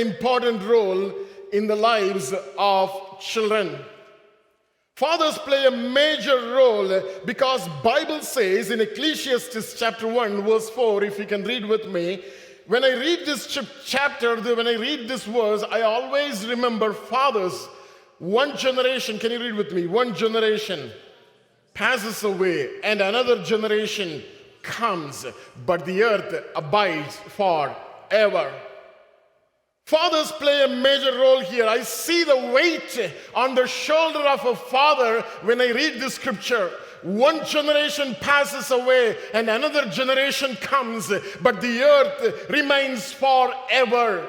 important 0.00 0.62
role 0.62 1.12
in 1.52 1.66
the 1.66 1.76
lives 1.76 2.34
of 2.58 3.20
children. 3.20 3.78
Fathers 5.00 5.38
play 5.38 5.64
a 5.64 5.70
major 5.70 6.36
role 6.54 7.02
because 7.24 7.66
Bible 7.82 8.20
says 8.20 8.70
in 8.70 8.80
Ecclesiastes 8.80 9.78
chapter 9.78 10.06
1 10.06 10.42
verse 10.42 10.68
4 10.70 11.04
if 11.04 11.18
you 11.18 11.24
can 11.24 11.42
read 11.44 11.64
with 11.64 11.86
me 11.88 12.22
when 12.66 12.84
I 12.84 12.92
read 12.92 13.20
this 13.24 13.46
chapter 13.86 14.36
when 14.54 14.66
I 14.66 14.74
read 14.74 15.08
this 15.08 15.24
verse 15.24 15.64
I 15.70 15.80
always 15.82 16.46
remember 16.46 16.92
fathers. 16.92 17.66
One 18.18 18.56
generation 18.58 19.18
can 19.18 19.32
you 19.32 19.40
read 19.40 19.54
with 19.54 19.72
me? 19.72 19.86
One 19.86 20.14
generation 20.14 20.90
passes 21.72 22.22
away 22.22 22.68
and 22.84 23.00
another 23.00 23.42
generation 23.42 24.22
comes 24.60 25.24
but 25.64 25.86
the 25.86 26.02
earth 26.02 26.44
abides 26.54 27.16
forever 27.16 28.52
Fathers 29.90 30.30
play 30.30 30.62
a 30.62 30.68
major 30.68 31.18
role 31.18 31.40
here. 31.40 31.66
I 31.66 31.82
see 31.82 32.22
the 32.22 32.36
weight 32.36 33.12
on 33.34 33.56
the 33.56 33.66
shoulder 33.66 34.20
of 34.20 34.46
a 34.46 34.54
father 34.54 35.22
when 35.42 35.60
I 35.60 35.72
read 35.72 36.00
this 36.00 36.14
scripture. 36.14 36.70
One 37.02 37.44
generation 37.44 38.14
passes 38.20 38.70
away 38.70 39.16
and 39.34 39.50
another 39.50 39.86
generation 39.86 40.54
comes, 40.60 41.08
but 41.42 41.60
the 41.60 41.82
earth 41.82 42.48
remains 42.48 43.12
forever. 43.12 44.28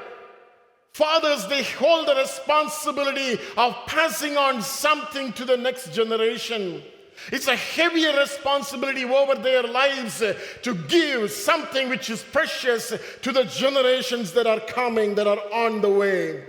Fathers, 0.94 1.46
they 1.46 1.62
hold 1.62 2.08
the 2.08 2.16
responsibility 2.16 3.38
of 3.56 3.76
passing 3.86 4.36
on 4.36 4.62
something 4.62 5.32
to 5.34 5.44
the 5.44 5.56
next 5.56 5.94
generation. 5.94 6.82
It's 7.30 7.46
a 7.46 7.56
heavier 7.56 8.16
responsibility 8.16 9.04
over 9.04 9.34
their 9.36 9.62
lives 9.62 10.22
to 10.62 10.74
give 10.88 11.30
something 11.30 11.88
which 11.88 12.10
is 12.10 12.22
precious 12.22 12.92
to 13.22 13.32
the 13.32 13.44
generations 13.44 14.32
that 14.32 14.46
are 14.46 14.60
coming, 14.60 15.14
that 15.14 15.26
are 15.26 15.40
on 15.52 15.80
the 15.80 15.90
way. 15.90 16.44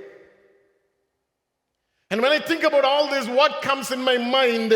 And 2.09 2.21
when 2.21 2.31
I 2.31 2.39
think 2.39 2.63
about 2.63 2.85
all 2.85 3.09
this, 3.09 3.27
what 3.27 3.61
comes 3.61 3.91
in 3.91 4.03
my 4.03 4.17
mind 4.17 4.71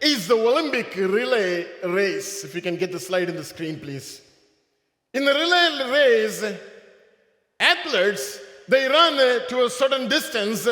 is 0.00 0.28
the 0.28 0.34
Olympic 0.34 0.94
relay 0.96 1.66
race. 1.84 2.44
If 2.44 2.54
you 2.54 2.62
can 2.62 2.76
get 2.76 2.92
the 2.92 3.00
slide 3.00 3.28
in 3.28 3.36
the 3.36 3.44
screen, 3.44 3.80
please. 3.80 4.20
In 5.12 5.24
the 5.24 5.32
relay 5.32 5.90
race, 5.90 6.44
athletes 7.60 8.40
they 8.68 8.86
run 8.88 9.16
to 9.48 9.64
a 9.64 9.70
certain 9.70 10.08
distance 10.08 10.66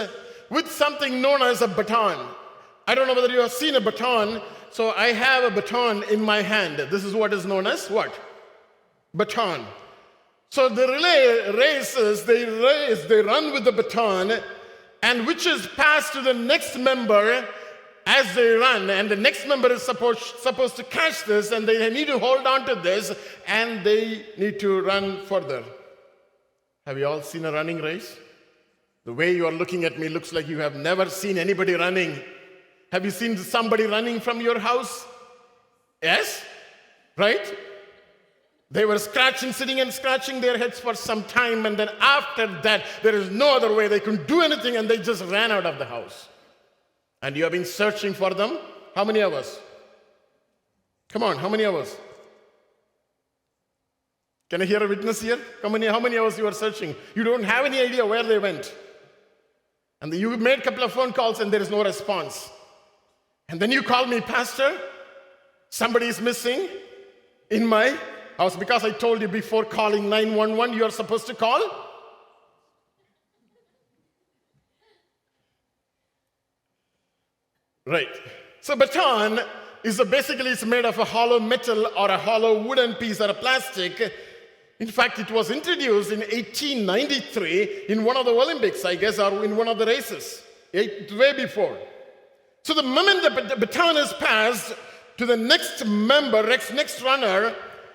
with 0.50 0.70
something 0.70 1.20
known 1.20 1.42
as 1.42 1.62
a 1.62 1.68
baton. 1.68 2.26
I 2.86 2.94
don't 2.94 3.06
know 3.06 3.14
whether 3.14 3.32
you 3.32 3.40
have 3.40 3.52
seen 3.52 3.74
a 3.74 3.80
baton. 3.80 4.40
So 4.70 4.92
I 4.92 5.08
have 5.08 5.44
a 5.44 5.54
baton 5.54 6.02
in 6.04 6.22
my 6.22 6.40
hand. 6.40 6.78
This 6.90 7.04
is 7.04 7.14
what 7.14 7.34
is 7.34 7.44
known 7.44 7.66
as 7.66 7.90
what? 7.90 8.18
Baton. 9.14 9.66
So 10.50 10.70
the 10.70 10.86
relay 10.86 11.52
races, 11.56 12.24
they 12.24 12.44
race, 12.44 13.04
they 13.04 13.20
run 13.20 13.52
with 13.52 13.64
the 13.64 13.72
baton, 13.72 14.32
and 15.02 15.26
which 15.26 15.46
is 15.46 15.66
passed 15.76 16.14
to 16.14 16.22
the 16.22 16.32
next 16.32 16.78
member 16.78 17.46
as 18.06 18.34
they 18.34 18.52
run. 18.52 18.88
And 18.88 19.10
the 19.10 19.16
next 19.16 19.46
member 19.46 19.70
is 19.70 19.82
supposed, 19.82 20.20
supposed 20.40 20.76
to 20.76 20.84
catch 20.84 21.24
this, 21.24 21.52
and 21.52 21.68
they 21.68 21.90
need 21.90 22.06
to 22.06 22.18
hold 22.18 22.46
on 22.46 22.64
to 22.66 22.74
this, 22.74 23.14
and 23.46 23.84
they 23.84 24.24
need 24.38 24.58
to 24.60 24.80
run 24.80 25.22
further. 25.26 25.62
Have 26.86 26.98
you 26.98 27.06
all 27.06 27.22
seen 27.22 27.44
a 27.44 27.52
running 27.52 27.80
race? 27.80 28.16
The 29.04 29.12
way 29.12 29.34
you 29.34 29.46
are 29.46 29.52
looking 29.52 29.84
at 29.84 29.98
me 29.98 30.08
looks 30.08 30.32
like 30.32 30.48
you 30.48 30.58
have 30.58 30.76
never 30.76 31.10
seen 31.10 31.36
anybody 31.36 31.74
running. 31.74 32.18
Have 32.92 33.06
you 33.06 33.10
seen 33.10 33.38
somebody 33.38 33.84
running 33.84 34.20
from 34.20 34.42
your 34.42 34.58
house? 34.58 35.06
Yes? 36.02 36.44
Right? 37.16 37.56
They 38.70 38.84
were 38.84 38.98
scratching, 38.98 39.52
sitting 39.52 39.80
and 39.80 39.90
scratching 39.90 40.42
their 40.42 40.58
heads 40.58 40.78
for 40.78 40.94
some 40.94 41.24
time, 41.24 41.64
and 41.64 41.78
then 41.78 41.88
after 42.00 42.46
that, 42.60 42.84
there 43.02 43.14
is 43.14 43.30
no 43.30 43.56
other 43.56 43.74
way 43.74 43.88
they 43.88 43.98
couldn't 43.98 44.28
do 44.28 44.42
anything, 44.42 44.76
and 44.76 44.90
they 44.90 44.98
just 44.98 45.24
ran 45.24 45.50
out 45.50 45.64
of 45.64 45.78
the 45.78 45.86
house. 45.86 46.28
And 47.22 47.34
you 47.34 47.44
have 47.44 47.52
been 47.52 47.64
searching 47.64 48.12
for 48.12 48.34
them? 48.34 48.58
How 48.94 49.04
many 49.04 49.20
of 49.20 49.32
us? 49.32 49.58
Come 51.08 51.22
on, 51.22 51.38
how 51.38 51.48
many 51.48 51.64
of 51.64 51.74
us? 51.74 51.96
Can 54.50 54.60
I 54.60 54.66
hear 54.66 54.82
a 54.82 54.88
witness 54.88 55.22
here? 55.22 55.38
How 55.62 55.70
many, 55.70 55.86
how 55.86 56.00
many 56.00 56.18
us 56.18 56.36
you 56.36 56.46
are 56.46 56.52
searching? 56.52 56.94
You 57.14 57.24
don't 57.24 57.44
have 57.44 57.64
any 57.64 57.80
idea 57.80 58.04
where 58.04 58.22
they 58.22 58.38
went. 58.38 58.74
And 60.02 60.12
you 60.12 60.36
made 60.36 60.58
a 60.58 60.62
couple 60.62 60.84
of 60.84 60.92
phone 60.92 61.14
calls 61.14 61.40
and 61.40 61.50
there 61.50 61.62
is 61.62 61.70
no 61.70 61.82
response. 61.82 62.50
And 63.52 63.60
then 63.60 63.70
you 63.70 63.82
call 63.82 64.06
me, 64.06 64.18
Pastor, 64.22 64.78
somebody 65.68 66.06
is 66.06 66.22
missing 66.22 66.70
in 67.50 67.66
my 67.66 67.94
house 68.38 68.56
because 68.56 68.82
I 68.82 68.92
told 68.92 69.20
you 69.20 69.28
before 69.28 69.66
calling 69.66 70.08
911 70.08 70.74
you 70.74 70.84
are 70.84 70.90
supposed 70.90 71.26
to 71.26 71.34
call. 71.34 71.60
Right. 77.84 78.08
So 78.62 78.74
baton 78.74 79.40
is 79.84 80.00
a, 80.00 80.06
basically 80.06 80.52
it's 80.52 80.64
made 80.64 80.86
of 80.86 80.98
a 80.98 81.04
hollow 81.04 81.38
metal 81.38 81.88
or 81.98 82.08
a 82.08 82.16
hollow 82.16 82.62
wooden 82.62 82.94
piece 82.94 83.20
or 83.20 83.28
a 83.28 83.34
plastic. 83.34 84.14
In 84.80 84.88
fact, 84.88 85.18
it 85.18 85.30
was 85.30 85.50
introduced 85.50 86.10
in 86.10 86.20
1893 86.20 87.84
in 87.90 88.02
one 88.02 88.16
of 88.16 88.24
the 88.24 88.32
Olympics, 88.32 88.82
I 88.86 88.94
guess, 88.94 89.18
or 89.18 89.44
in 89.44 89.58
one 89.58 89.68
of 89.68 89.76
the 89.76 89.84
races, 89.84 90.42
way 90.72 91.34
before. 91.36 91.76
So 92.64 92.74
the 92.74 92.82
moment 92.82 93.22
the 93.22 93.56
baton 93.56 93.96
is 93.96 94.12
passed 94.14 94.74
to 95.18 95.26
the 95.26 95.36
next 95.36 95.84
member, 95.84 96.46
next, 96.46 97.02
runner, 97.02 97.54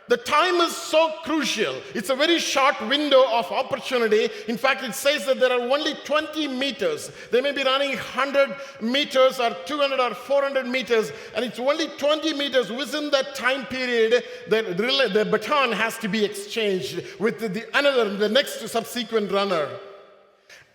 the 0.09 0.17
time 0.17 0.55
is 0.55 0.75
so 0.75 1.13
crucial. 1.23 1.81
It's 1.93 2.09
a 2.09 2.15
very 2.15 2.37
short 2.39 2.79
window 2.87 3.25
of 3.31 3.49
opportunity. 3.51 4.29
In 4.47 4.57
fact, 4.57 4.83
it 4.83 4.93
says 4.93 5.25
that 5.25 5.39
there 5.39 5.51
are 5.51 5.61
only 5.61 5.95
20 6.05 6.47
meters. 6.49 7.11
They 7.31 7.39
may 7.39 7.53
be 7.53 7.63
running 7.63 7.91
100 7.91 8.55
meters 8.81 9.39
or 9.39 9.55
200 9.65 9.99
or 9.99 10.13
400 10.13 10.65
meters, 10.65 11.11
and 11.33 11.43
it's 11.45 11.59
only 11.59 11.87
20 11.87 12.33
meters 12.33 12.69
within 12.69 13.09
that 13.11 13.35
time 13.35 13.65
period 13.65 14.23
that 14.49 14.77
the 14.77 15.27
baton 15.29 15.71
has 15.71 15.97
to 15.99 16.09
be 16.09 16.25
exchanged 16.25 17.03
with 17.19 17.39
the 17.39 17.65
another, 17.77 18.15
the 18.15 18.29
next 18.29 18.65
subsequent 18.67 19.31
runner. 19.31 19.69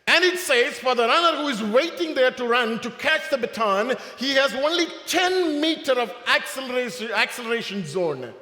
And 0.06 0.24
it 0.24 0.38
says, 0.38 0.78
for 0.78 0.94
the 0.94 1.06
runner 1.06 1.38
who 1.38 1.48
is 1.48 1.62
waiting 1.62 2.14
there 2.14 2.32
to 2.32 2.46
run 2.46 2.80
to 2.80 2.90
catch 2.90 3.30
the 3.30 3.38
baton, 3.38 3.94
he 4.18 4.34
has 4.34 4.52
only 4.54 4.86
10 5.06 5.60
meter 5.60 5.92
of 5.92 6.12
acceleration, 6.26 7.10
acceleration 7.12 7.86
zone. 7.86 8.34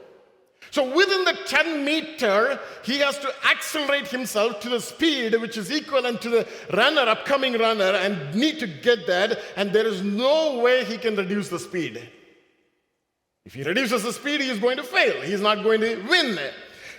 So 0.70 0.84
within 0.94 1.24
the 1.24 1.36
10 1.46 1.84
meter, 1.84 2.60
he 2.84 2.98
has 2.98 3.18
to 3.18 3.32
accelerate 3.50 4.08
himself 4.08 4.60
to 4.60 4.68
the 4.68 4.80
speed 4.80 5.34
which 5.40 5.58
is 5.58 5.70
equivalent 5.70 6.22
to 6.22 6.28
the 6.28 6.48
runner, 6.72 7.02
upcoming 7.02 7.58
runner, 7.58 7.92
and 7.96 8.34
need 8.34 8.60
to 8.60 8.66
get 8.66 9.06
that. 9.08 9.38
And 9.56 9.72
there 9.72 9.86
is 9.86 10.02
no 10.02 10.60
way 10.60 10.84
he 10.84 10.96
can 10.96 11.16
reduce 11.16 11.48
the 11.48 11.58
speed. 11.58 12.08
If 13.44 13.54
he 13.54 13.64
reduces 13.64 14.02
the 14.04 14.12
speed, 14.12 14.40
he 14.40 14.50
is 14.50 14.58
going 14.58 14.76
to 14.76 14.84
fail. 14.84 15.20
He 15.22 15.32
is 15.32 15.40
not 15.40 15.62
going 15.62 15.80
to 15.80 15.96
win. 16.08 16.38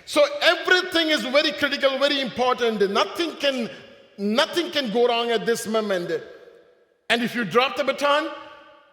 So 0.04 0.22
everything 0.42 1.08
is 1.08 1.22
very 1.22 1.52
critical, 1.52 1.98
very 1.98 2.20
important. 2.20 2.90
Nothing 2.90 3.36
can 3.36 3.70
Nothing 4.18 4.70
can 4.70 4.92
go 4.92 5.08
wrong 5.08 5.30
at 5.30 5.46
this 5.46 5.66
moment. 5.66 6.10
And 7.08 7.22
if 7.22 7.34
you 7.34 7.44
drop 7.44 7.76
the 7.76 7.84
baton, 7.84 8.28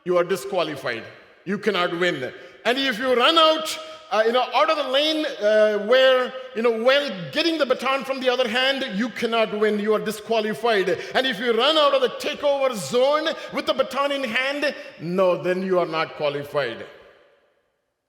you 0.06 0.18
are 0.18 0.24
disqualified. 0.24 1.04
You 1.46 1.58
cannot 1.58 1.98
win. 2.00 2.34
And 2.66 2.78
if 2.78 3.00
you 3.00 3.16
run 3.16 3.38
out, 3.38 3.80
uh, 4.12 4.24
you 4.26 4.32
know, 4.32 4.46
out 4.54 4.70
of 4.70 4.78
the 4.78 4.92
lane 4.92 5.26
uh, 5.26 5.86
where, 5.86 6.34
you 6.56 6.62
know, 6.62 6.84
while 6.84 7.10
getting 7.32 7.58
the 7.58 7.66
baton 7.66 8.04
from 8.04 8.20
the 8.20 8.30
other 8.30 8.48
hand, 8.48 8.86
you 8.98 9.10
cannot 9.10 9.58
win. 9.58 9.80
You 9.80 9.94
are 9.94 10.00
disqualified. 10.00 10.90
And 11.14 11.28
if 11.28 11.40
you 11.40 11.56
run 11.56 11.78
out 11.78 11.94
of 11.94 12.02
the 12.02 12.10
takeover 12.10 12.74
zone 12.76 13.30
with 13.54 13.68
the 13.68 13.74
baton 13.74 14.12
in 14.12 14.24
hand, 14.24 14.74
no, 15.00 15.42
then 15.42 15.62
you 15.62 15.80
are 15.80 15.86
not 15.86 16.16
qualified. 16.16 16.86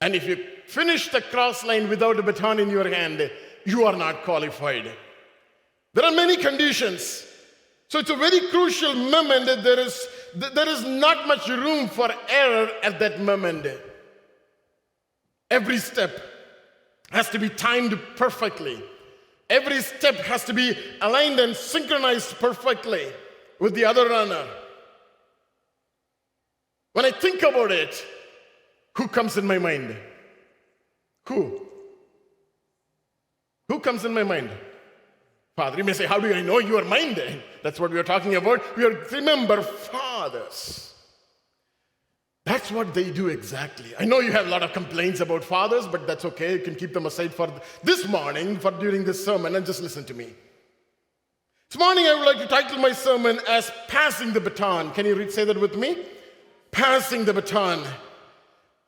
And 0.00 0.14
if 0.14 0.26
you 0.26 0.44
finish 0.66 1.08
the 1.08 1.20
cross 1.20 1.64
line 1.64 1.88
without 1.88 2.18
a 2.18 2.22
baton 2.22 2.58
in 2.58 2.70
your 2.70 2.88
hand, 2.88 3.30
you 3.64 3.84
are 3.84 3.96
not 3.96 4.22
qualified. 4.22 4.90
There 5.94 6.04
are 6.04 6.12
many 6.12 6.36
conditions. 6.36 7.26
So 7.88 7.98
it's 7.98 8.10
a 8.10 8.16
very 8.16 8.48
crucial 8.50 8.94
moment 8.94 9.46
that 9.46 9.64
there 9.64 9.80
is, 9.80 10.06
there 10.34 10.68
is 10.68 10.84
not 10.84 11.26
much 11.26 11.48
room 11.48 11.88
for 11.88 12.08
error 12.28 12.70
at 12.82 13.00
that 13.00 13.20
moment. 13.20 13.66
Every 15.50 15.78
step 15.78 16.12
has 17.10 17.28
to 17.30 17.38
be 17.40 17.48
timed 17.48 17.98
perfectly. 18.14 18.80
Every 19.48 19.80
step 19.80 20.14
has 20.18 20.44
to 20.44 20.54
be 20.54 20.78
aligned 21.00 21.40
and 21.40 21.56
synchronized 21.56 22.38
perfectly 22.38 23.12
with 23.58 23.74
the 23.74 23.84
other 23.84 24.08
runner. 24.08 24.46
When 26.92 27.04
I 27.04 27.10
think 27.10 27.42
about 27.42 27.72
it, 27.72 28.06
who 28.96 29.08
comes 29.08 29.36
in 29.36 29.46
my 29.46 29.58
mind? 29.58 29.96
Who? 31.26 31.66
Who 33.68 33.80
comes 33.80 34.04
in 34.04 34.14
my 34.14 34.22
mind? 34.22 34.50
Father. 35.60 35.76
You 35.76 35.84
may 35.84 35.92
say, 35.92 36.06
How 36.06 36.18
do 36.18 36.32
I 36.32 36.40
know 36.40 36.58
you 36.58 36.78
are 36.78 36.84
mine 36.84 37.12
then? 37.12 37.42
That's 37.62 37.78
what 37.78 37.90
we 37.90 37.98
are 37.98 38.02
talking 38.02 38.34
about. 38.34 38.62
We 38.78 38.84
are, 38.86 38.94
remember, 39.12 39.60
fathers. 39.60 40.94
That's 42.46 42.72
what 42.72 42.94
they 42.94 43.10
do 43.10 43.28
exactly. 43.28 43.92
I 43.98 44.06
know 44.06 44.20
you 44.20 44.32
have 44.32 44.46
a 44.46 44.48
lot 44.48 44.62
of 44.62 44.72
complaints 44.72 45.20
about 45.20 45.44
fathers, 45.44 45.86
but 45.86 46.06
that's 46.06 46.24
okay. 46.24 46.54
You 46.54 46.60
can 46.60 46.76
keep 46.76 46.94
them 46.94 47.04
aside 47.04 47.34
for 47.34 47.52
this 47.82 48.08
morning, 48.08 48.58
for 48.58 48.70
during 48.70 49.04
this 49.04 49.22
sermon, 49.22 49.54
and 49.54 49.66
just 49.66 49.82
listen 49.82 50.02
to 50.04 50.14
me. 50.14 50.28
This 51.70 51.78
morning, 51.78 52.06
I 52.06 52.14
would 52.14 52.24
like 52.24 52.38
to 52.38 52.46
title 52.46 52.78
my 52.78 52.92
sermon 52.92 53.38
as 53.46 53.70
Passing 53.86 54.32
the 54.32 54.40
Baton. 54.40 54.92
Can 54.92 55.04
you 55.04 55.14
read, 55.14 55.30
say 55.30 55.44
that 55.44 55.60
with 55.60 55.76
me? 55.76 56.06
Passing 56.70 57.26
the 57.26 57.34
baton. 57.34 57.84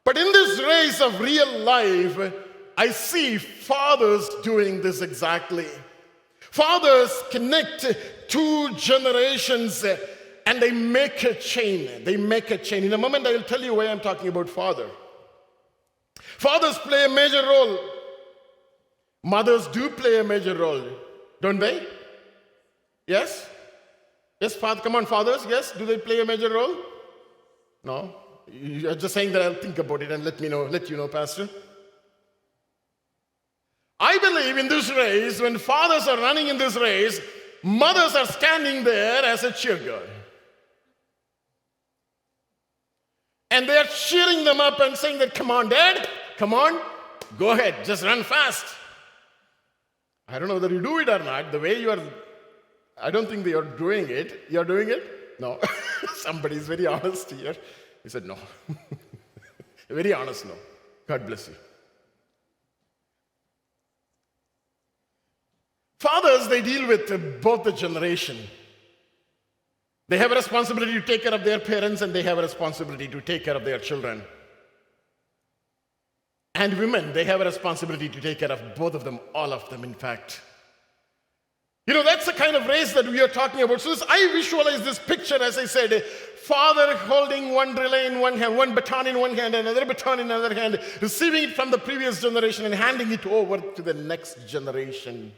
But 0.05 0.17
in 0.17 0.33
this 0.33 0.59
race 0.63 1.03
of 1.03 1.21
real 1.21 1.59
life, 1.59 2.33
I 2.79 2.89
see 2.93 3.37
fathers 3.37 4.27
doing 4.43 4.81
this 4.81 5.03
exactly. 5.03 5.67
Fathers 6.53 7.11
connect 7.31 7.87
two 8.29 8.75
generations 8.75 9.83
and 10.45 10.61
they 10.61 10.71
make 10.71 11.25
a 11.25 11.35
chain. 11.35 12.05
They 12.05 12.19
make 12.19 12.51
a 12.51 12.59
chain. 12.59 12.85
In 12.85 12.93
a 12.93 12.99
moment, 12.99 13.27
I 13.27 13.33
will 13.33 13.43
tell 13.43 13.63
you 13.63 13.73
why 13.73 13.87
I'm 13.87 14.01
talking 14.01 14.29
about 14.29 14.51
father. 14.51 14.87
Fathers 16.37 16.77
play 16.77 17.07
a 17.07 17.09
major 17.09 17.43
role. 17.43 17.79
Mothers 19.25 19.67
do 19.69 19.89
play 19.89 20.19
a 20.19 20.25
major 20.25 20.55
role, 20.55 20.85
don't 21.41 21.59
they? 21.59 21.87
Yes? 23.07 23.49
Yes, 24.39 24.55
father, 24.55 24.83
come 24.83 24.97
on, 24.97 25.07
fathers, 25.07 25.47
yes? 25.49 25.73
Do 25.73 25.87
they 25.87 25.97
play 25.97 26.21
a 26.21 26.27
major 26.27 26.53
role? 26.53 26.77
No? 27.83 28.15
You're 28.53 28.95
just 28.97 29.15
saying 29.15 29.33
that 29.33 29.41
I'll 29.41 29.55
think 29.55 29.79
about 29.79 30.03
it 30.03 30.13
and 30.13 30.23
let 30.23 30.39
me 30.39 30.51
know, 30.51 30.65
let 30.65 30.91
you 30.91 30.99
know, 30.99 31.09
Pastor. 31.09 31.49
I 34.03 34.19
believe 34.19 34.59
in 34.59 34.67
this 34.67 34.91
race, 34.91 35.41
when 35.41 35.59
fathers 35.59 36.09
are 36.09 36.17
running 36.17 36.49
in 36.49 36.59
this 36.59 36.75
race, 36.75 37.21
mothers 37.63 38.17
are 38.17 38.27
standing 38.27 38.83
there 38.83 39.25
as 39.25 39.45
a 39.45 39.53
cheer 39.53 39.77
girl. 39.77 40.03
And 43.53 43.69
they're 43.69 43.85
cheering 43.85 44.45
them 44.45 44.61
up 44.61 44.81
and 44.81 44.97
saying 44.97 45.21
that, 45.21 45.37
come 45.37 45.53
on, 45.53 45.69
dad, 45.69 46.09
come 46.37 46.53
on, 46.53 46.81
go 47.39 47.53
ahead, 47.53 47.85
just 47.85 48.03
run 48.03 48.25
fast. 48.25 48.67
I 50.27 50.41
don't 50.41 50.49
know 50.49 50.55
whether 50.55 50.75
you 50.75 50.83
do 50.83 50.99
it 50.99 51.09
or 51.09 51.21
not. 51.21 51.53
The 51.53 51.61
way 51.61 51.81
you 51.81 51.93
are 51.93 52.01
I 53.01 53.13
don't 53.13 53.29
think 53.29 53.47
you're 53.47 53.65
doing 53.65 54.09
it. 54.09 54.45
You're 54.51 54.65
doing 54.65 54.89
it? 54.89 55.39
No. 55.39 55.61
Somebody 56.17 56.57
is 56.57 56.67
very 56.67 56.87
honest 56.87 57.31
here. 57.31 57.55
He 58.03 58.09
said, 58.09 58.25
No. 58.25 58.37
very 59.89 60.13
honest, 60.13 60.47
no. 60.47 60.55
God 61.07 61.27
bless 61.27 61.49
you. 61.49 61.55
Fathers, 66.03 66.49
they 66.49 66.61
deal 66.61 66.89
with 66.89 67.41
both 67.41 67.63
the 67.63 67.71
generation. 67.71 68.37
They 70.09 70.19
have 70.19 70.33
a 70.33 70.35
responsibility 70.35 70.95
to 70.95 71.01
take 71.01 71.23
care 71.23 71.33
of 71.33 71.45
their 71.45 71.61
parents 71.61 72.03
and 72.03 72.13
they 72.13 72.25
have 72.25 72.39
a 72.39 72.43
responsibility 72.43 73.07
to 73.07 73.21
take 73.21 73.45
care 73.45 73.55
of 73.55 73.65
their 73.65 73.79
children. 73.79 74.25
And 76.57 76.77
women, 76.77 77.13
they 77.13 77.23
have 77.23 77.41
a 77.41 77.45
responsibility 77.45 78.09
to 78.09 78.21
take 78.21 78.41
care 78.41 78.51
of 78.51 78.75
both 78.75 78.95
of 78.95 79.05
them, 79.05 79.21
all 79.33 79.53
of 79.53 79.71
them, 79.71 79.85
in 79.85 79.95
fact. 79.95 80.41
You 81.87 81.95
know, 81.95 82.03
that's 82.03 82.27
the 82.27 82.33
kind 82.33 82.57
of 82.57 82.67
race 82.67 82.93
that 82.95 83.07
we 83.07 83.21
are 83.21 83.29
talking 83.29 83.63
about. 83.63 83.81
So 83.81 83.91
this, 83.91 84.03
I 84.09 84.27
visualize 84.33 84.83
this 84.83 84.99
picture, 84.99 85.41
as 85.41 85.57
I 85.57 85.67
said, 85.67 86.03
father 86.03 86.97
holding 86.97 87.55
one 87.55 87.77
relay 87.77 88.07
in 88.07 88.19
one 88.19 88.37
hand, 88.39 88.57
one 88.57 88.75
baton 88.75 89.07
in 89.07 89.21
one 89.21 89.37
hand, 89.37 89.55
another 89.55 89.85
baton 89.85 90.19
in 90.19 90.33
another 90.33 90.53
hand, 90.53 90.81
receiving 91.01 91.45
it 91.45 91.53
from 91.53 91.71
the 91.71 91.79
previous 91.79 92.21
generation 92.21 92.65
and 92.65 92.75
handing 92.75 93.13
it 93.13 93.25
over 93.25 93.59
to 93.59 93.83
the 93.83 93.95
next 93.95 94.49
generation. 94.49 95.33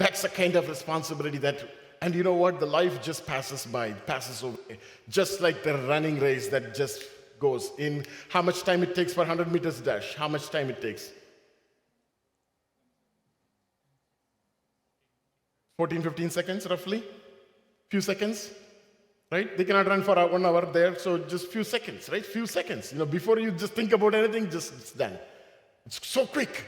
That's 0.00 0.22
the 0.22 0.30
kind 0.30 0.56
of 0.56 0.66
responsibility 0.66 1.36
that, 1.38 1.58
and 2.00 2.14
you 2.14 2.22
know 2.22 2.32
what? 2.32 2.58
The 2.58 2.64
life 2.64 3.02
just 3.02 3.26
passes 3.26 3.66
by, 3.66 3.92
passes 3.92 4.42
away. 4.42 4.78
Just 5.10 5.42
like 5.42 5.62
the 5.62 5.74
running 5.92 6.18
race 6.18 6.48
that 6.48 6.74
just 6.74 7.04
goes 7.38 7.72
in 7.76 8.06
how 8.30 8.40
much 8.40 8.62
time 8.62 8.82
it 8.82 8.94
takes 8.94 9.12
for 9.12 9.20
100 9.20 9.52
meters 9.52 9.78
dash, 9.82 10.14
how 10.14 10.26
much 10.26 10.48
time 10.48 10.70
it 10.70 10.80
takes. 10.80 11.10
14, 15.76 16.00
15 16.00 16.30
seconds 16.30 16.66
roughly, 16.66 17.04
few 17.90 18.00
seconds, 18.00 18.50
right? 19.30 19.54
They 19.54 19.66
cannot 19.66 19.86
run 19.86 20.02
for 20.02 20.14
one 20.14 20.46
hour 20.46 20.64
there, 20.72 20.98
so 20.98 21.18
just 21.18 21.52
few 21.52 21.62
seconds, 21.62 22.08
right? 22.08 22.24
Few 22.24 22.46
seconds. 22.46 22.92
You 22.92 23.00
know, 23.00 23.06
before 23.06 23.38
you 23.38 23.50
just 23.50 23.74
think 23.74 23.92
about 23.92 24.14
anything, 24.14 24.48
just 24.48 24.72
it's 24.72 24.92
done. 24.92 25.18
It's 25.84 26.06
so 26.08 26.24
quick. 26.24 26.64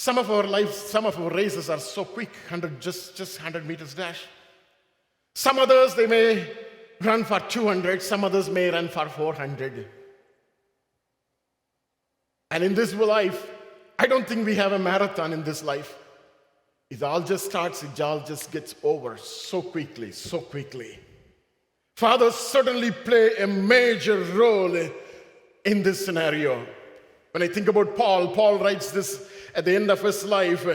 Some 0.00 0.16
of 0.16 0.30
our 0.30 0.44
lives, 0.44 0.76
some 0.76 1.06
of 1.06 1.18
our 1.18 1.28
races 1.28 1.68
are 1.68 1.80
so 1.80 2.04
quick, 2.04 2.30
100, 2.30 2.80
just, 2.80 3.16
just 3.16 3.36
100 3.36 3.66
meters 3.66 3.94
dash. 3.94 4.26
Some 5.34 5.58
others, 5.58 5.96
they 5.96 6.06
may 6.06 6.56
run 7.00 7.24
for 7.24 7.40
200, 7.40 8.00
some 8.00 8.22
others 8.22 8.48
may 8.48 8.70
run 8.70 8.88
for 8.90 9.08
400. 9.08 9.88
And 12.52 12.62
in 12.62 12.76
this 12.76 12.94
life, 12.94 13.50
I 13.98 14.06
don't 14.06 14.24
think 14.24 14.46
we 14.46 14.54
have 14.54 14.70
a 14.70 14.78
marathon 14.78 15.32
in 15.32 15.42
this 15.42 15.64
life. 15.64 15.98
It 16.90 17.02
all 17.02 17.20
just 17.20 17.46
starts, 17.46 17.82
it 17.82 18.00
all 18.00 18.20
just 18.20 18.52
gets 18.52 18.76
over 18.84 19.16
so 19.16 19.60
quickly, 19.60 20.12
so 20.12 20.38
quickly. 20.38 20.96
Fathers 21.96 22.36
certainly 22.36 22.92
play 22.92 23.34
a 23.38 23.48
major 23.48 24.20
role 24.20 24.76
in 25.64 25.82
this 25.82 26.06
scenario. 26.06 26.64
When 27.32 27.42
I 27.42 27.48
think 27.48 27.66
about 27.66 27.96
Paul, 27.96 28.28
Paul 28.28 28.60
writes 28.60 28.92
this 28.92 29.28
at 29.54 29.64
the 29.64 29.74
end 29.74 29.90
of 29.90 30.02
his 30.02 30.24
life. 30.24 30.66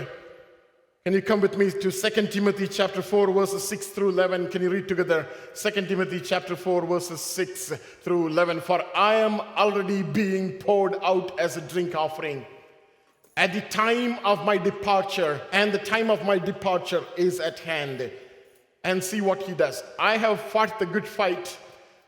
Can 1.05 1.13
you 1.13 1.21
come 1.21 1.41
with 1.41 1.57
me 1.57 1.69
to 1.69 1.91
2 1.91 2.27
Timothy 2.27 2.67
chapter 2.67 3.01
4 3.01 3.31
verses 3.33 3.67
6 3.67 3.87
through 3.87 4.09
11? 4.09 4.49
Can 4.49 4.61
you 4.61 4.69
read 4.69 4.87
together 4.87 5.27
2 5.53 5.69
Timothy 5.85 6.21
chapter 6.21 6.55
4 6.55 6.85
verses 6.85 7.19
6 7.19 7.73
through 8.01 8.27
11? 8.27 8.61
For 8.61 8.81
I 8.95 9.15
am 9.15 9.41
already 9.57 10.01
being 10.01 10.53
poured 10.59 10.95
out 11.03 11.37
as 11.39 11.57
a 11.57 11.61
drink 11.61 11.93
offering 11.95 12.45
at 13.35 13.51
the 13.51 13.61
time 13.61 14.19
of 14.23 14.45
my 14.45 14.57
departure, 14.57 15.41
and 15.51 15.71
the 15.71 15.79
time 15.79 16.11
of 16.11 16.23
my 16.23 16.37
departure 16.37 17.03
is 17.17 17.39
at 17.39 17.59
hand. 17.59 18.11
And 18.83 19.03
see 19.03 19.21
what 19.21 19.41
he 19.43 19.53
does. 19.53 19.81
I 19.97 20.17
have 20.17 20.39
fought 20.39 20.77
the 20.77 20.85
good 20.85 21.07
fight. 21.07 21.57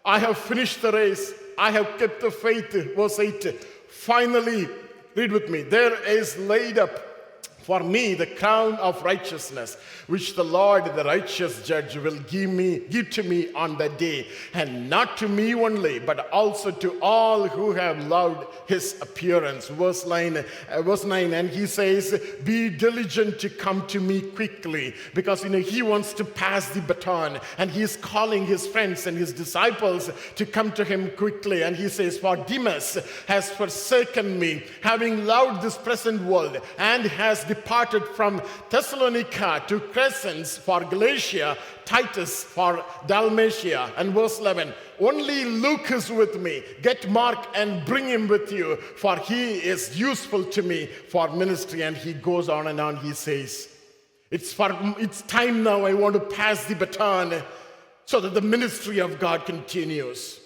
I 0.04 0.20
have 0.20 0.38
finished 0.38 0.82
the 0.82 0.92
race. 0.92 1.34
I 1.58 1.72
have 1.72 1.98
kept 1.98 2.20
the 2.20 2.30
faith. 2.30 2.72
Verse 2.96 3.18
8. 3.18 3.66
Finally, 3.88 4.68
read 5.16 5.32
with 5.32 5.50
me. 5.50 5.62
There 5.62 5.96
is 6.08 6.38
laid 6.38 6.78
up 6.78 7.15
for 7.66 7.80
me 7.80 8.14
the 8.14 8.28
crown 8.28 8.76
of 8.76 9.02
righteousness, 9.02 9.76
which 10.06 10.36
the 10.36 10.44
Lord, 10.44 10.86
the 10.94 11.04
righteous 11.04 11.64
judge, 11.64 11.98
will 11.98 12.20
give 12.30 12.52
me, 12.52 12.82
give 12.92 13.10
to 13.10 13.24
me 13.24 13.52
on 13.54 13.76
that 13.80 13.98
day, 13.98 14.28
and 14.54 14.88
not 14.88 15.18
to 15.18 15.28
me 15.28 15.56
only, 15.56 15.98
but 15.98 16.30
also 16.30 16.70
to 16.70 17.00
all 17.02 17.48
who 17.48 17.72
have 17.72 18.06
loved 18.06 18.46
his 18.68 19.02
appearance. 19.02 19.68
Verse 19.70 20.06
9, 20.06 20.46
uh, 20.70 20.82
verse 20.84 21.06
9, 21.06 21.34
and 21.34 21.50
he 21.50 21.66
says, 21.66 22.22
Be 22.44 22.70
diligent 22.70 23.40
to 23.40 23.50
come 23.50 23.88
to 23.88 24.00
me 24.00 24.22
quickly, 24.22 24.94
because 25.16 25.44
you 25.44 25.50
know 25.50 25.58
he 25.58 25.82
wants 25.82 26.14
to 26.14 26.24
pass 26.24 26.70
the 26.70 26.82
baton, 26.82 27.40
and 27.58 27.72
he 27.72 27.82
is 27.82 27.98
calling 27.98 28.46
his 28.46 28.68
friends 28.68 29.08
and 29.08 29.18
his 29.18 29.34
disciples 29.34 30.12
to 30.36 30.46
come 30.46 30.72
to 30.74 30.84
him 30.84 31.10
quickly. 31.18 31.64
And 31.64 31.76
he 31.76 31.90
says, 31.90 32.20
For 32.20 32.38
Demas 32.38 33.00
has 33.28 33.50
forsaken 33.50 34.38
me, 34.38 34.66
having 34.82 35.26
loved 35.26 35.64
this 35.64 35.80
present 35.80 36.22
world, 36.22 36.62
and 36.78 37.06
has 37.06 37.44
departed 37.56 38.04
from 38.10 38.42
Thessalonica 38.70 39.64
to 39.68 39.80
Crescens 39.80 40.60
for 40.60 40.82
Galatia, 40.82 41.58
Titus 41.86 42.44
for 42.44 42.84
Dalmatia. 43.08 43.92
And 43.98 44.14
verse 44.14 44.40
11 44.40 44.74
Only 45.00 45.46
Luke 45.46 45.92
is 45.92 46.12
with 46.12 46.40
me. 46.40 46.64
Get 46.82 47.10
Mark 47.10 47.48
and 47.56 47.86
bring 47.86 48.08
him 48.08 48.28
with 48.28 48.52
you, 48.52 48.76
for 48.98 49.18
he 49.18 49.56
is 49.56 50.00
useful 50.00 50.44
to 50.46 50.62
me 50.62 50.86
for 50.86 51.30
ministry. 51.30 51.84
And 51.84 51.98
he 51.98 52.14
goes 52.14 52.50
on 52.50 52.68
and 52.68 52.80
on. 52.80 52.98
He 52.98 53.14
says, 53.14 53.70
It's, 54.32 54.54
for, 54.54 54.70
it's 55.00 55.22
time 55.24 55.64
now. 55.64 55.86
I 55.86 55.94
want 55.94 56.14
to 56.16 56.20
pass 56.20 56.66
the 56.66 56.76
baton 56.76 57.42
so 58.06 58.20
that 58.20 58.34
the 58.34 58.42
ministry 58.42 59.00
of 59.00 59.20
God 59.20 59.46
continues. 59.46 60.40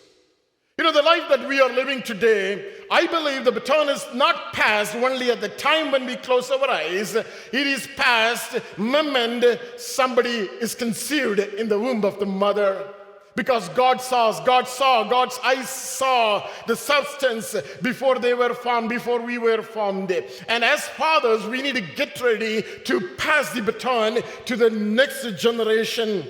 You 0.79 0.86
know, 0.86 0.93
the 0.93 1.01
life 1.01 1.27
that 1.27 1.45
we 1.45 1.59
are 1.59 1.69
living 1.74 2.01
today, 2.01 2.71
I 2.89 3.05
believe 3.05 3.43
the 3.43 3.51
baton 3.51 3.89
is 3.89 4.05
not 4.13 4.53
passed 4.53 4.95
only 4.95 5.29
at 5.29 5.41
the 5.41 5.50
time 5.50 5.91
when 5.91 6.05
we 6.05 6.15
close 6.15 6.50
our 6.50 6.69
eyes. 6.69 7.15
It 7.15 7.27
is 7.51 7.86
passed 7.98 8.62
moment 8.77 9.43
somebody 9.75 10.48
is 10.62 10.75
conceived 10.75 11.39
in 11.39 11.67
the 11.67 11.77
womb 11.77 12.05
of 12.05 12.17
the 12.17 12.25
mother. 12.25 12.93
Because 13.36 13.67
God 13.69 14.00
saw 14.00 14.29
us, 14.29 14.39
God 14.45 14.69
saw, 14.69 15.03
God's 15.03 15.38
eyes 15.43 15.67
saw 15.67 16.48
the 16.65 16.77
substance 16.77 17.57
before 17.81 18.17
they 18.17 18.33
were 18.33 18.53
formed, 18.53 18.88
before 18.88 19.19
we 19.19 19.38
were 19.38 19.62
formed. 19.62 20.13
And 20.48 20.63
as 20.63 20.88
fathers, 20.88 21.45
we 21.45 21.62
need 21.62 21.75
to 21.75 21.81
get 21.81 22.21
ready 22.21 22.63
to 22.86 23.01
pass 23.17 23.51
the 23.51 23.62
baton 23.62 24.19
to 24.45 24.55
the 24.55 24.69
next 24.69 25.29
generation. 25.41 26.24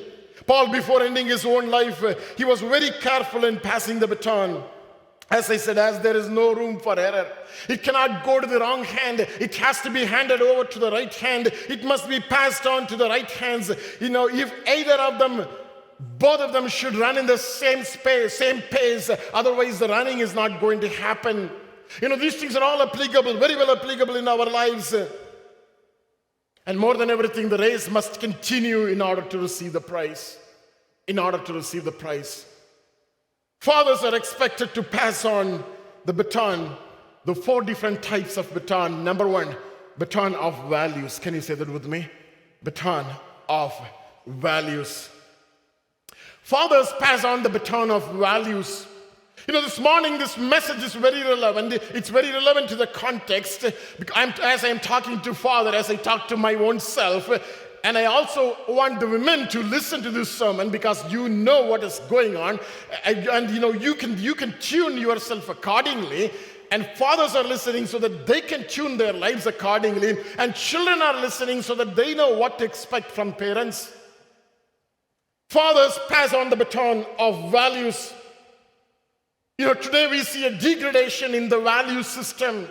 Paul, 0.45 0.71
before 0.71 1.03
ending 1.03 1.27
his 1.27 1.45
own 1.45 1.69
life, 1.69 2.03
he 2.37 2.45
was 2.45 2.61
very 2.61 2.91
careful 3.01 3.45
in 3.45 3.59
passing 3.59 3.99
the 3.99 4.07
baton. 4.07 4.63
As 5.31 5.49
I 5.51 5.57
said, 5.57 5.77
as 5.77 5.99
there 5.99 6.17
is 6.17 6.27
no 6.27 6.55
room 6.55 6.79
for 6.79 6.99
error, 6.99 7.31
it 7.67 7.83
cannot 7.83 8.25
go 8.25 8.39
to 8.39 8.47
the 8.47 8.59
wrong 8.59 8.83
hand. 8.83 9.19
It 9.19 9.53
has 9.55 9.79
to 9.81 9.91
be 9.91 10.03
handed 10.03 10.41
over 10.41 10.63
to 10.63 10.79
the 10.79 10.89
right 10.89 11.13
hand. 11.13 11.51
It 11.67 11.83
must 11.83 12.09
be 12.09 12.19
passed 12.19 12.65
on 12.65 12.87
to 12.87 12.95
the 12.95 13.07
right 13.07 13.29
hands. 13.29 13.71
You 13.99 14.09
know, 14.09 14.27
if 14.27 14.51
either 14.67 14.93
of 14.93 15.19
them, 15.19 15.45
both 16.17 16.39
of 16.39 16.51
them 16.51 16.67
should 16.67 16.95
run 16.95 17.17
in 17.17 17.27
the 17.27 17.37
same 17.37 17.83
space, 17.83 18.39
same 18.39 18.61
pace, 18.61 19.11
otherwise 19.31 19.77
the 19.77 19.87
running 19.87 20.19
is 20.19 20.33
not 20.33 20.59
going 20.59 20.79
to 20.81 20.89
happen. 20.89 21.51
You 22.01 22.09
know, 22.09 22.15
these 22.15 22.35
things 22.35 22.55
are 22.55 22.63
all 22.63 22.81
applicable, 22.81 23.35
very 23.37 23.55
well 23.55 23.71
applicable 23.71 24.15
in 24.15 24.27
our 24.27 24.45
lives. 24.45 24.95
And 26.69 26.77
more 26.77 26.93
than 26.93 27.09
everything, 27.09 27.49
the 27.49 27.57
race 27.57 27.89
must 27.89 28.19
continue 28.19 28.85
in 28.85 29.01
order 29.01 29.23
to 29.23 29.39
receive 29.39 29.73
the 29.73 29.81
prize. 29.81 30.37
In 31.07 31.17
order 31.17 31.39
to 31.39 31.53
receive 31.53 31.83
the 31.83 31.91
prize. 31.91 32.45
Fathers 33.59 34.03
are 34.03 34.15
expected 34.15 34.75
to 34.75 34.83
pass 34.83 35.25
on 35.25 35.63
the 36.05 36.13
baton, 36.13 36.77
the 37.25 37.33
four 37.33 37.63
different 37.63 38.03
types 38.03 38.37
of 38.37 38.53
baton. 38.53 39.03
Number 39.03 39.27
one, 39.27 39.55
baton 39.97 40.35
of 40.35 40.69
values. 40.69 41.17
Can 41.17 41.33
you 41.33 41.41
say 41.41 41.55
that 41.55 41.67
with 41.67 41.87
me? 41.87 42.07
Baton 42.61 43.07
of 43.49 43.73
values. 44.27 45.09
Fathers 46.43 46.93
pass 46.99 47.25
on 47.25 47.41
the 47.41 47.49
baton 47.49 47.89
of 47.89 48.07
values. 48.13 48.85
You 49.49 49.53
know, 49.53 49.63
this 49.63 49.79
morning, 49.79 50.19
this 50.19 50.37
message 50.37 50.83
is 50.83 50.93
very 50.93 51.23
relevant. 51.23 51.73
It's 51.73 52.09
very 52.09 52.31
relevant 52.31 52.69
to 52.69 52.75
the 52.75 52.85
context. 52.85 53.65
I'm, 54.13 54.29
as 54.43 54.63
I'm 54.63 54.79
talking 54.79 55.19
to 55.21 55.33
Father, 55.33 55.75
as 55.75 55.89
I 55.89 55.95
talk 55.95 56.27
to 56.27 56.37
my 56.37 56.53
own 56.53 56.79
self, 56.79 57.27
and 57.83 57.97
I 57.97 58.05
also 58.05 58.55
want 58.67 58.99
the 58.99 59.07
women 59.07 59.47
to 59.47 59.63
listen 59.63 60.03
to 60.03 60.11
this 60.11 60.31
sermon 60.31 60.69
because 60.69 61.11
you 61.11 61.29
know 61.29 61.65
what 61.65 61.83
is 61.83 61.99
going 62.09 62.37
on, 62.37 62.59
and, 63.03 63.27
and 63.27 63.49
you 63.49 63.59
know 63.59 63.71
you 63.71 63.95
can 63.95 64.19
you 64.19 64.35
can 64.35 64.53
tune 64.59 64.99
yourself 64.99 65.49
accordingly. 65.49 66.29
And 66.69 66.85
fathers 66.93 67.33
are 67.33 67.43
listening 67.43 67.87
so 67.87 67.97
that 67.97 68.27
they 68.27 68.41
can 68.41 68.67
tune 68.67 68.97
their 68.97 69.13
lives 69.13 69.47
accordingly, 69.47 70.15
and 70.37 70.53
children 70.53 71.01
are 71.01 71.19
listening 71.19 71.63
so 71.63 71.73
that 71.73 71.95
they 71.95 72.13
know 72.13 72.37
what 72.37 72.59
to 72.59 72.65
expect 72.65 73.09
from 73.09 73.33
parents. 73.33 73.91
Fathers 75.49 75.97
pass 76.07 76.35
on 76.35 76.51
the 76.51 76.55
baton 76.55 77.03
of 77.17 77.51
values 77.51 78.13
you 79.59 79.65
know, 79.65 79.73
today 79.73 80.07
we 80.07 80.23
see 80.23 80.45
a 80.45 80.57
degradation 80.57 81.35
in 81.35 81.49
the 81.49 81.59
value 81.59 82.01
system. 82.01 82.65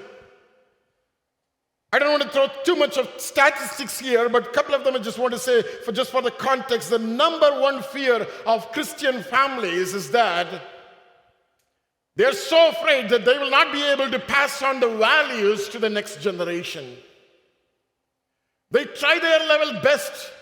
I 1.92 1.99
don't 1.99 2.12
want 2.12 2.23
to 2.23 2.30
throw 2.30 2.47
too 2.64 2.76
much 2.76 2.97
of 2.97 3.11
statistics 3.18 3.99
here, 3.99 4.30
but 4.30 4.47
a 4.47 4.50
couple 4.52 4.75
of 4.75 4.85
them 4.85 4.95
I 4.95 4.99
just 5.00 5.18
want 5.18 5.35
to 5.35 5.38
say, 5.38 5.61
for 5.85 5.92
just 5.92 6.11
for 6.11 6.23
the 6.23 6.30
context, 6.30 6.88
the 6.88 6.99
number 6.99 7.61
one 7.61 7.83
fear 7.83 8.26
of 8.47 8.73
Christian 8.73 9.23
families 9.23 9.92
is 9.92 10.11
that 10.12 10.47
they're 12.16 12.33
so 12.33 12.71
afraid 12.71 13.11
that 13.11 13.26
they 13.26 13.37
will 13.37 13.50
not 13.50 13.71
be 13.71 13.83
able 13.83 14.11
to 14.11 14.18
pass 14.18 14.62
on 14.62 14.80
the 14.80 14.88
values 14.88 15.68
to 15.68 15.78
the 15.78 15.90
next 15.90 16.23
generation. 16.23 16.97
They 18.71 18.87
try 18.87 19.18
their 19.18 19.40
level 19.40 19.83
best, 19.83 20.33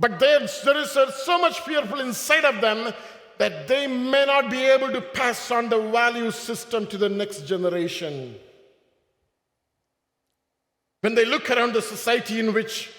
but 0.00 0.18
there 0.18 0.42
is 0.42 0.50
so 0.50 1.38
much 1.38 1.60
fearful 1.60 2.00
inside 2.00 2.44
of 2.44 2.60
them 2.60 2.92
that 3.38 3.66
they 3.66 3.86
may 3.86 4.24
not 4.26 4.50
be 4.50 4.62
able 4.64 4.92
to 4.92 5.00
pass 5.00 5.50
on 5.50 5.68
the 5.68 5.80
value 5.80 6.30
system 6.30 6.86
to 6.86 6.96
the 6.96 7.08
next 7.08 7.46
generation. 7.46 8.36
When 11.00 11.14
they 11.14 11.24
look 11.24 11.50
around 11.50 11.74
the 11.74 11.82
society 11.82 12.40
in 12.40 12.54
which 12.54 12.90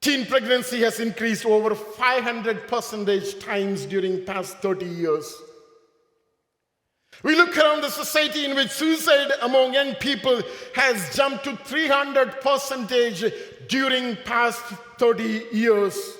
teen 0.00 0.26
pregnancy 0.26 0.80
has 0.80 1.00
increased 1.00 1.46
over 1.46 1.74
500 1.74 2.68
percentage 2.68 3.38
times 3.40 3.86
during 3.86 4.24
past 4.24 4.58
30 4.58 4.86
years. 4.86 5.34
We 7.22 7.36
look 7.36 7.56
around 7.56 7.82
the 7.82 7.90
society 7.90 8.44
in 8.44 8.54
which 8.54 8.70
suicide 8.70 9.32
among 9.40 9.72
young 9.72 9.94
people 9.94 10.42
has 10.74 11.14
jumped 11.16 11.44
to 11.44 11.56
300 11.56 12.40
percentage 12.42 13.24
during 13.68 14.16
past 14.24 14.62
30 14.98 15.46
years. 15.52 16.18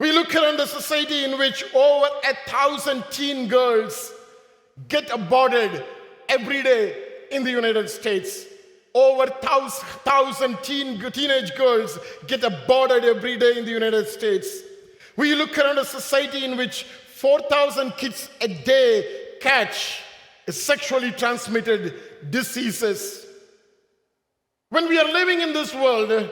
We 0.00 0.12
look 0.12 0.34
around 0.34 0.56
the 0.56 0.66
society 0.66 1.24
in 1.24 1.38
which 1.38 1.62
over 1.74 2.06
a 2.24 2.34
thousand 2.50 3.04
teen 3.10 3.48
girls 3.48 4.14
get 4.88 5.10
aborted 5.10 5.84
every 6.26 6.62
day 6.62 6.96
in 7.30 7.44
the 7.44 7.50
United 7.50 7.90
States. 7.90 8.46
Over 8.94 9.26
thousand, 9.26 9.86
thousand 10.02 10.62
teen, 10.62 10.98
teenage 11.12 11.54
girls 11.54 11.98
get 12.26 12.42
aborted 12.42 13.04
every 13.04 13.36
day 13.36 13.58
in 13.58 13.66
the 13.66 13.70
United 13.70 14.08
States. 14.08 14.62
We 15.18 15.34
look 15.34 15.58
around 15.58 15.76
a 15.78 15.84
society 15.84 16.46
in 16.46 16.56
which 16.56 16.84
4,000 16.84 17.92
kids 17.98 18.30
a 18.40 18.48
day 18.48 19.36
catch 19.42 20.00
sexually 20.48 21.10
transmitted 21.12 21.94
diseases. 22.30 23.26
When 24.70 24.88
we 24.88 24.98
are 24.98 25.12
living 25.12 25.42
in 25.42 25.52
this 25.52 25.74
world, 25.74 26.30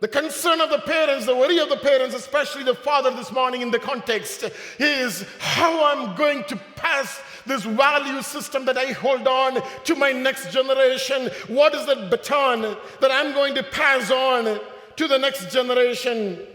the 0.00 0.08
concern 0.08 0.60
of 0.60 0.70
the 0.70 0.78
parents, 0.78 1.26
the 1.26 1.34
worry 1.34 1.58
of 1.58 1.68
the 1.68 1.76
parents, 1.76 2.14
especially 2.14 2.62
the 2.62 2.74
father 2.74 3.10
this 3.10 3.32
morning 3.32 3.62
in 3.62 3.72
the 3.72 3.80
context, 3.80 4.44
is 4.78 5.24
how 5.40 5.92
I'm 5.92 6.14
going 6.14 6.44
to 6.44 6.56
pass 6.76 7.20
this 7.46 7.64
value 7.64 8.22
system 8.22 8.64
that 8.66 8.78
I 8.78 8.92
hold 8.92 9.26
on 9.26 9.60
to 9.84 9.94
my 9.96 10.12
next 10.12 10.52
generation. 10.52 11.30
What 11.48 11.74
is 11.74 11.86
that 11.86 12.10
baton 12.10 12.62
that 13.00 13.10
I'm 13.10 13.32
going 13.32 13.56
to 13.56 13.64
pass 13.64 14.10
on 14.12 14.60
to 14.96 15.08
the 15.08 15.18
next 15.18 15.50
generation? 15.50 16.46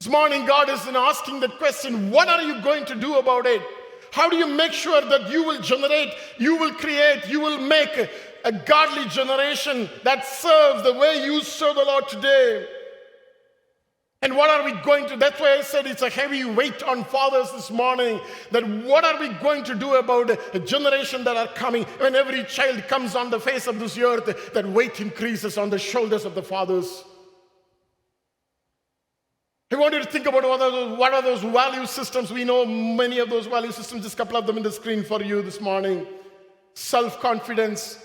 This 0.00 0.08
morning, 0.08 0.46
God 0.46 0.70
is 0.70 0.86
asking 0.86 1.40
that 1.40 1.58
question 1.58 2.10
what 2.10 2.28
are 2.28 2.42
you 2.42 2.62
going 2.62 2.86
to 2.86 2.94
do 2.94 3.18
about 3.18 3.44
it? 3.44 3.60
How 4.12 4.30
do 4.30 4.36
you 4.36 4.46
make 4.46 4.72
sure 4.72 5.00
that 5.02 5.30
you 5.30 5.44
will 5.44 5.60
generate, 5.60 6.14
you 6.38 6.56
will 6.56 6.72
create, 6.72 7.28
you 7.28 7.40
will 7.40 7.58
make 7.58 8.08
a 8.44 8.52
godly 8.52 9.08
generation 9.08 9.88
that 10.04 10.26
serves 10.26 10.82
the 10.82 10.94
way 10.94 11.24
you 11.24 11.42
serve 11.42 11.76
the 11.76 11.84
Lord 11.84 12.08
today. 12.08 12.66
And 14.22 14.36
what 14.36 14.50
are 14.50 14.64
we 14.64 14.72
going 14.82 15.06
to? 15.08 15.16
That's 15.16 15.40
why 15.40 15.56
I 15.58 15.62
said 15.62 15.86
it's 15.86 16.02
a 16.02 16.10
heavy 16.10 16.44
weight 16.44 16.82
on 16.82 17.04
fathers 17.04 17.50
this 17.52 17.70
morning. 17.70 18.20
That 18.50 18.68
what 18.68 19.02
are 19.02 19.18
we 19.18 19.30
going 19.34 19.64
to 19.64 19.74
do 19.74 19.94
about 19.94 20.30
a 20.54 20.58
generation 20.60 21.24
that 21.24 21.38
are 21.38 21.48
coming? 21.48 21.84
When 21.98 22.14
every 22.14 22.44
child 22.44 22.86
comes 22.86 23.16
on 23.16 23.30
the 23.30 23.40
face 23.40 23.66
of 23.66 23.78
this 23.78 23.96
earth, 23.96 24.52
that 24.52 24.66
weight 24.66 25.00
increases 25.00 25.56
on 25.56 25.70
the 25.70 25.78
shoulders 25.78 26.26
of 26.26 26.34
the 26.34 26.42
fathers. 26.42 27.04
I 29.72 29.76
want 29.76 29.94
you 29.94 30.00
to 30.00 30.10
think 30.10 30.26
about 30.26 30.42
what 30.42 30.60
are, 30.60 30.70
those, 30.70 30.98
what 30.98 31.14
are 31.14 31.22
those 31.22 31.42
value 31.42 31.86
systems. 31.86 32.32
We 32.32 32.44
know 32.44 32.66
many 32.66 33.20
of 33.20 33.30
those 33.30 33.46
value 33.46 33.70
systems, 33.70 34.02
just 34.02 34.14
a 34.14 34.16
couple 34.18 34.36
of 34.36 34.46
them 34.46 34.56
in 34.56 34.64
the 34.64 34.72
screen 34.72 35.04
for 35.04 35.22
you 35.22 35.42
this 35.42 35.60
morning. 35.60 36.06
Self 36.74 37.20
confidence, 37.20 37.98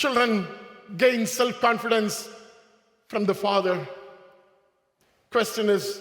Children 0.00 0.46
gain 0.96 1.26
self 1.26 1.60
confidence 1.60 2.26
from 3.08 3.26
the 3.26 3.34
father. 3.34 3.86
Question 5.30 5.68
is 5.68 6.00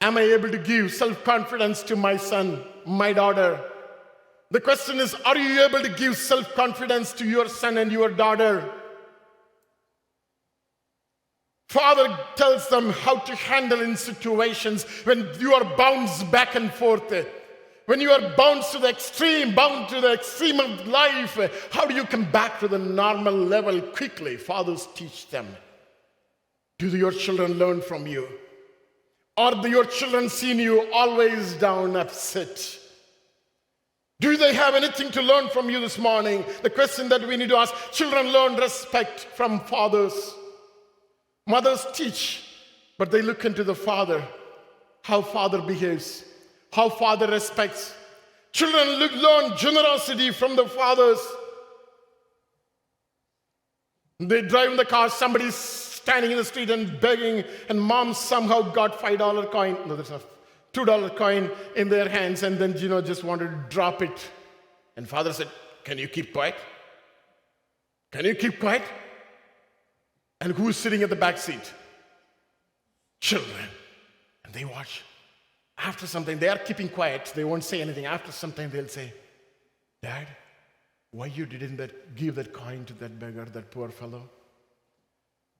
Am 0.00 0.16
I 0.16 0.22
able 0.22 0.48
to 0.48 0.56
give 0.56 0.90
self 0.94 1.22
confidence 1.22 1.82
to 1.82 1.94
my 1.94 2.16
son, 2.16 2.64
my 2.86 3.12
daughter? 3.12 3.60
The 4.50 4.62
question 4.62 4.98
is 4.98 5.14
Are 5.26 5.36
you 5.36 5.62
able 5.62 5.82
to 5.82 5.90
give 5.90 6.16
self 6.16 6.54
confidence 6.54 7.12
to 7.20 7.26
your 7.26 7.50
son 7.50 7.76
and 7.76 7.92
your 7.92 8.08
daughter? 8.08 8.72
Father 11.68 12.18
tells 12.34 12.66
them 12.70 12.92
how 12.92 13.16
to 13.16 13.36
handle 13.36 13.82
in 13.82 13.94
situations 13.94 14.84
when 15.04 15.28
you 15.38 15.52
are 15.52 15.64
bounced 15.76 16.30
back 16.30 16.54
and 16.54 16.72
forth. 16.72 17.12
When 17.92 18.00
you 18.00 18.10
are 18.10 18.26
bound 18.38 18.62
to 18.72 18.78
the 18.78 18.88
extreme, 18.88 19.54
bound 19.54 19.90
to 19.90 20.00
the 20.00 20.14
extreme 20.14 20.60
of 20.60 20.88
life, 20.88 21.38
how 21.70 21.84
do 21.84 21.92
you 21.92 22.04
come 22.04 22.24
back 22.24 22.58
to 22.60 22.66
the 22.66 22.78
normal 22.78 23.34
level 23.34 23.82
quickly? 23.82 24.38
Fathers 24.38 24.88
teach 24.94 25.28
them. 25.28 25.46
Do 26.78 26.88
your 26.88 27.12
children 27.12 27.58
learn 27.58 27.82
from 27.82 28.06
you? 28.06 28.26
Do 29.36 29.68
your 29.68 29.84
children 29.84 30.30
see 30.30 30.54
you 30.54 30.90
always 30.90 31.52
down, 31.52 31.96
upset? 31.96 32.78
Do 34.20 34.38
they 34.38 34.54
have 34.54 34.74
anything 34.74 35.10
to 35.10 35.20
learn 35.20 35.50
from 35.50 35.68
you 35.68 35.78
this 35.78 35.98
morning? 35.98 36.46
The 36.62 36.70
question 36.70 37.10
that 37.10 37.28
we 37.28 37.36
need 37.36 37.50
to 37.50 37.58
ask 37.58 37.74
children 37.92 38.32
learn 38.32 38.56
respect 38.56 39.20
from 39.36 39.60
fathers. 39.60 40.34
Mothers 41.46 41.86
teach, 41.92 42.42
but 42.96 43.10
they 43.10 43.20
look 43.20 43.44
into 43.44 43.62
the 43.62 43.74
father, 43.74 44.26
how 45.02 45.20
father 45.20 45.60
behaves 45.60 46.24
how 46.72 46.88
father 46.88 47.28
respects. 47.28 47.94
Children 48.52 48.98
learn 49.20 49.56
generosity 49.56 50.30
from 50.30 50.56
the 50.56 50.66
fathers. 50.66 51.18
They 54.18 54.42
drive 54.42 54.70
in 54.70 54.76
the 54.76 54.84
car, 54.84 55.08
somebody's 55.08 55.54
standing 55.54 56.30
in 56.30 56.36
the 56.36 56.44
street 56.44 56.70
and 56.70 57.00
begging, 57.00 57.44
and 57.68 57.80
mom 57.80 58.14
somehow 58.14 58.62
got 58.62 58.98
$5 58.98 59.50
coin, 59.50 59.76
no, 59.86 59.96
that's 59.96 60.10
a 60.10 60.20
$2 60.72 61.16
coin 61.16 61.50
in 61.76 61.88
their 61.88 62.08
hands, 62.08 62.42
and 62.42 62.58
then, 62.58 62.76
know, 62.88 63.00
just 63.00 63.24
wanted 63.24 63.50
to 63.50 63.64
drop 63.68 64.02
it. 64.02 64.30
And 64.96 65.08
father 65.08 65.32
said, 65.32 65.48
Can 65.84 65.98
you 65.98 66.08
keep 66.08 66.32
quiet? 66.32 66.54
Can 68.10 68.24
you 68.24 68.34
keep 68.34 68.60
quiet? 68.60 68.82
And 70.40 70.52
who's 70.52 70.76
sitting 70.76 71.02
at 71.02 71.10
the 71.10 71.16
back 71.16 71.38
seat? 71.38 71.72
Children. 73.20 73.68
And 74.44 74.52
they 74.52 74.64
watch. 74.64 75.02
After 75.78 76.06
some 76.06 76.24
time, 76.24 76.38
they 76.38 76.48
are 76.48 76.58
keeping 76.58 76.88
quiet. 76.88 77.32
They 77.34 77.44
won't 77.44 77.64
say 77.64 77.80
anything. 77.80 78.06
After 78.06 78.30
some 78.30 78.52
time, 78.52 78.70
they'll 78.70 78.88
say, 78.88 79.12
Dad, 80.02 80.28
why 81.10 81.26
you 81.26 81.46
didn't 81.46 81.76
that, 81.76 82.16
give 82.16 82.36
that 82.36 82.52
coin 82.52 82.84
to 82.86 82.92
that 82.94 83.18
beggar, 83.18 83.44
that 83.46 83.70
poor 83.70 83.88
fellow? 83.88 84.28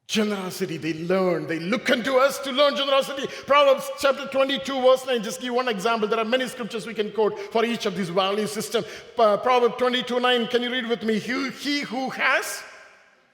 Generosity, 0.09 0.77
they 0.77 0.95
learn. 0.95 1.47
They 1.47 1.59
look 1.59 1.89
unto 1.91 2.17
us 2.17 2.39
to 2.41 2.53
learn 2.53 2.77
generosity. 2.77 3.27
Proverbs 3.47 3.91
chapter 3.99 4.27
22, 4.27 4.81
verse 4.83 5.07
9. 5.07 5.23
Just 5.23 5.41
give 5.41 5.55
one 5.55 5.69
example. 5.69 6.09
There 6.09 6.19
are 6.19 6.25
many 6.25 6.47
scriptures 6.49 6.87
we 6.87 6.95
can 6.95 7.13
quote 7.13 7.39
for 7.53 7.65
each 7.65 7.87
of 7.87 7.97
these 7.97 8.11
value 8.11 8.47
systems. 8.47 8.87
Uh, 9.19 9.37
Proverbs 9.39 9.77
22, 9.79 10.21
9. 10.21 10.47
Can 10.49 10.63
you 10.63 10.71
read 10.71 10.89
with 10.89 11.03
me? 11.03 11.19
He, 11.19 11.51
he 11.51 11.81
who 11.81 12.11
has 12.11 12.63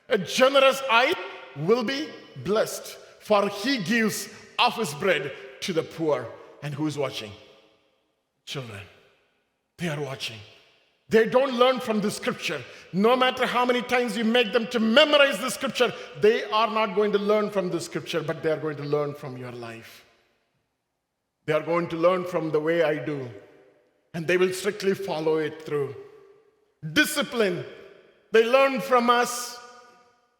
a 0.08 0.18
generous 0.18 0.82
eye 0.90 1.14
will 1.56 1.82
be 1.82 2.08
blessed, 2.44 2.96
for 3.20 3.48
he 3.48 3.78
gives 3.78 4.28
of 4.58 4.74
his 4.74 4.94
bread 4.94 5.32
to 5.60 5.72
the 5.72 5.82
poor. 5.82 6.28
And 6.62 6.74
who 6.74 6.86
is 6.86 6.98
watching? 6.98 7.32
Children. 8.44 8.80
They 9.76 9.88
are 9.88 10.00
watching. 10.00 10.38
They 11.08 11.26
don't 11.26 11.54
learn 11.54 11.80
from 11.80 12.00
the 12.00 12.10
scripture. 12.10 12.62
No 12.92 13.16
matter 13.16 13.46
how 13.46 13.64
many 13.64 13.80
times 13.82 14.16
you 14.16 14.24
make 14.24 14.52
them 14.52 14.66
to 14.68 14.80
memorize 14.80 15.38
the 15.38 15.50
scripture, 15.50 15.92
they 16.20 16.44
are 16.44 16.70
not 16.70 16.94
going 16.94 17.12
to 17.12 17.18
learn 17.18 17.50
from 17.50 17.70
the 17.70 17.80
scripture, 17.80 18.22
but 18.22 18.42
they 18.42 18.50
are 18.50 18.58
going 18.58 18.76
to 18.76 18.82
learn 18.82 19.14
from 19.14 19.36
your 19.36 19.52
life. 19.52 20.04
They 21.46 21.54
are 21.54 21.62
going 21.62 21.88
to 21.88 21.96
learn 21.96 22.24
from 22.24 22.50
the 22.50 22.60
way 22.60 22.82
I 22.82 23.02
do, 23.02 23.30
and 24.12 24.26
they 24.26 24.36
will 24.36 24.52
strictly 24.52 24.92
follow 24.92 25.38
it 25.38 25.62
through. 25.62 25.94
Discipline, 26.92 27.64
they 28.32 28.44
learn 28.44 28.80
from 28.80 29.08
us. 29.08 29.58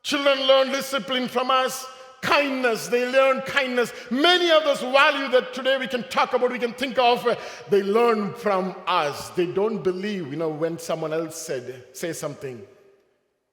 Children 0.02 0.46
learn 0.46 0.70
discipline 0.70 1.28
from 1.28 1.50
us 1.50 1.86
kindness. 2.20 2.88
They 2.88 3.10
learn 3.10 3.40
kindness. 3.42 3.92
Many 4.10 4.50
of 4.50 4.64
those 4.64 4.80
values 4.80 5.32
that 5.32 5.54
today 5.54 5.76
we 5.76 5.86
can 5.86 6.02
talk 6.04 6.34
about, 6.34 6.52
we 6.52 6.58
can 6.58 6.72
think 6.72 6.98
of, 6.98 7.26
uh, 7.26 7.36
they 7.70 7.82
learn 7.82 8.34
from 8.34 8.74
us. 8.86 9.30
They 9.30 9.46
don't 9.46 9.82
believe, 9.82 10.28
you 10.28 10.36
know, 10.36 10.48
when 10.48 10.78
someone 10.78 11.12
else 11.12 11.36
said, 11.36 11.84
say 11.92 12.12
something. 12.12 12.62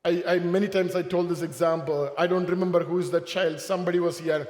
I, 0.03 0.24
I 0.27 0.39
many 0.39 0.67
times 0.67 0.95
I 0.95 1.01
told 1.01 1.29
this 1.29 1.41
example. 1.41 2.12
I 2.17 2.27
don't 2.27 2.48
remember 2.48 2.84
who 2.84 3.00
is 3.00 3.10
that 3.12 3.25
child. 3.25 3.60
Somebody 3.60 4.00
was 4.00 4.19
here. 4.19 4.48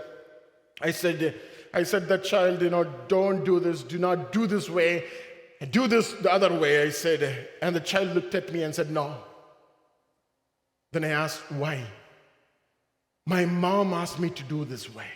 I 0.82 0.92
said, 0.92 1.36
I 1.74 1.84
said 1.84 2.08
that 2.10 2.24
child, 2.24 2.62
you 2.62 2.70
know, 2.70 2.84
don't 3.08 3.44
do 3.46 3.60
this. 3.60 3.84
Do 3.84 3.98
not 3.98 4.32
do 4.32 4.48
this 4.48 4.70
way. 4.70 5.06
Do 5.72 5.88
this 5.88 6.12
the 6.14 6.32
other 6.32 6.54
way. 6.58 6.84
I 6.84 6.90
said, 6.90 7.50
and 7.62 7.76
the 7.76 7.80
child 7.80 8.10
looked 8.14 8.36
at 8.36 8.52
me 8.52 8.64
and 8.64 8.76
said, 8.76 8.92
no. 8.92 9.16
Then 10.92 11.06
I 11.06 11.10
asked, 11.10 11.42
why? 11.52 11.86
My 13.26 13.46
mom 13.46 13.94
asked 13.94 14.20
me 14.20 14.30
to 14.30 14.44
do 14.44 14.66
this 14.66 14.94
way. 14.94 15.08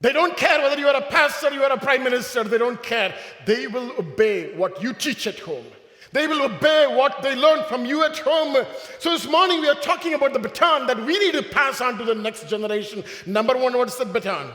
They 0.00 0.12
don't 0.12 0.36
care 0.36 0.60
whether 0.60 0.78
you 0.78 0.88
are 0.88 0.96
a 0.96 1.02
pastor, 1.02 1.52
you 1.52 1.62
are 1.62 1.70
a 1.70 1.78
prime 1.78 2.02
minister, 2.02 2.42
they 2.42 2.58
don't 2.58 2.82
care. 2.82 3.14
They 3.46 3.68
will 3.68 3.92
obey 3.96 4.56
what 4.56 4.82
you 4.82 4.92
teach 4.92 5.28
at 5.28 5.38
home. 5.38 5.64
They 6.10 6.26
will 6.26 6.42
obey 6.42 6.88
what 6.94 7.22
they 7.22 7.36
learn 7.36 7.64
from 7.68 7.86
you 7.86 8.04
at 8.04 8.18
home. 8.18 8.66
So 8.98 9.12
this 9.12 9.28
morning 9.28 9.60
we 9.60 9.68
are 9.68 9.76
talking 9.76 10.14
about 10.14 10.32
the 10.32 10.40
baton 10.40 10.88
that 10.88 10.98
we 10.98 11.18
need 11.18 11.34
to 11.34 11.42
pass 11.42 11.80
on 11.80 11.96
to 11.98 12.04
the 12.04 12.16
next 12.16 12.48
generation. 12.48 13.04
Number 13.26 13.56
one, 13.56 13.78
what's 13.78 13.96
the 13.96 14.04
baton? 14.04 14.50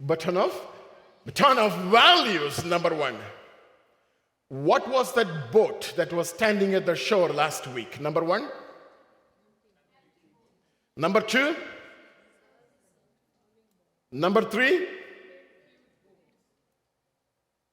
Baton 0.00 0.36
of? 0.38 0.60
Baton 1.26 1.58
of 1.58 1.76
values, 1.84 2.64
number 2.64 2.94
one. 2.94 3.16
What 4.48 4.88
was 4.88 5.12
that 5.14 5.50
boat 5.52 5.92
that 5.96 6.12
was 6.12 6.28
standing 6.28 6.74
at 6.74 6.86
the 6.86 6.94
shore 6.94 7.28
last 7.28 7.66
week? 7.68 8.00
Number 8.00 8.22
one. 8.22 8.48
Number 10.96 11.20
two. 11.20 11.56
Number 14.12 14.42
three. 14.42 14.86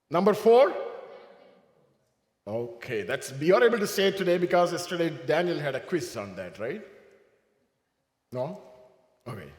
Number 0.09 0.33
four. 0.33 0.73
Okay, 2.47 3.03
that's 3.03 3.31
you 3.39 3.53
are 3.55 3.63
able 3.63 3.79
to 3.79 3.87
say 3.87 4.07
it 4.07 4.17
today 4.17 4.37
because 4.37 4.71
yesterday 4.71 5.09
Daniel 5.27 5.59
had 5.59 5.75
a 5.75 5.79
quiz 5.79 6.17
on 6.17 6.35
that, 6.35 6.57
right? 6.57 6.81
No? 8.31 8.59
Okay. 9.27 9.49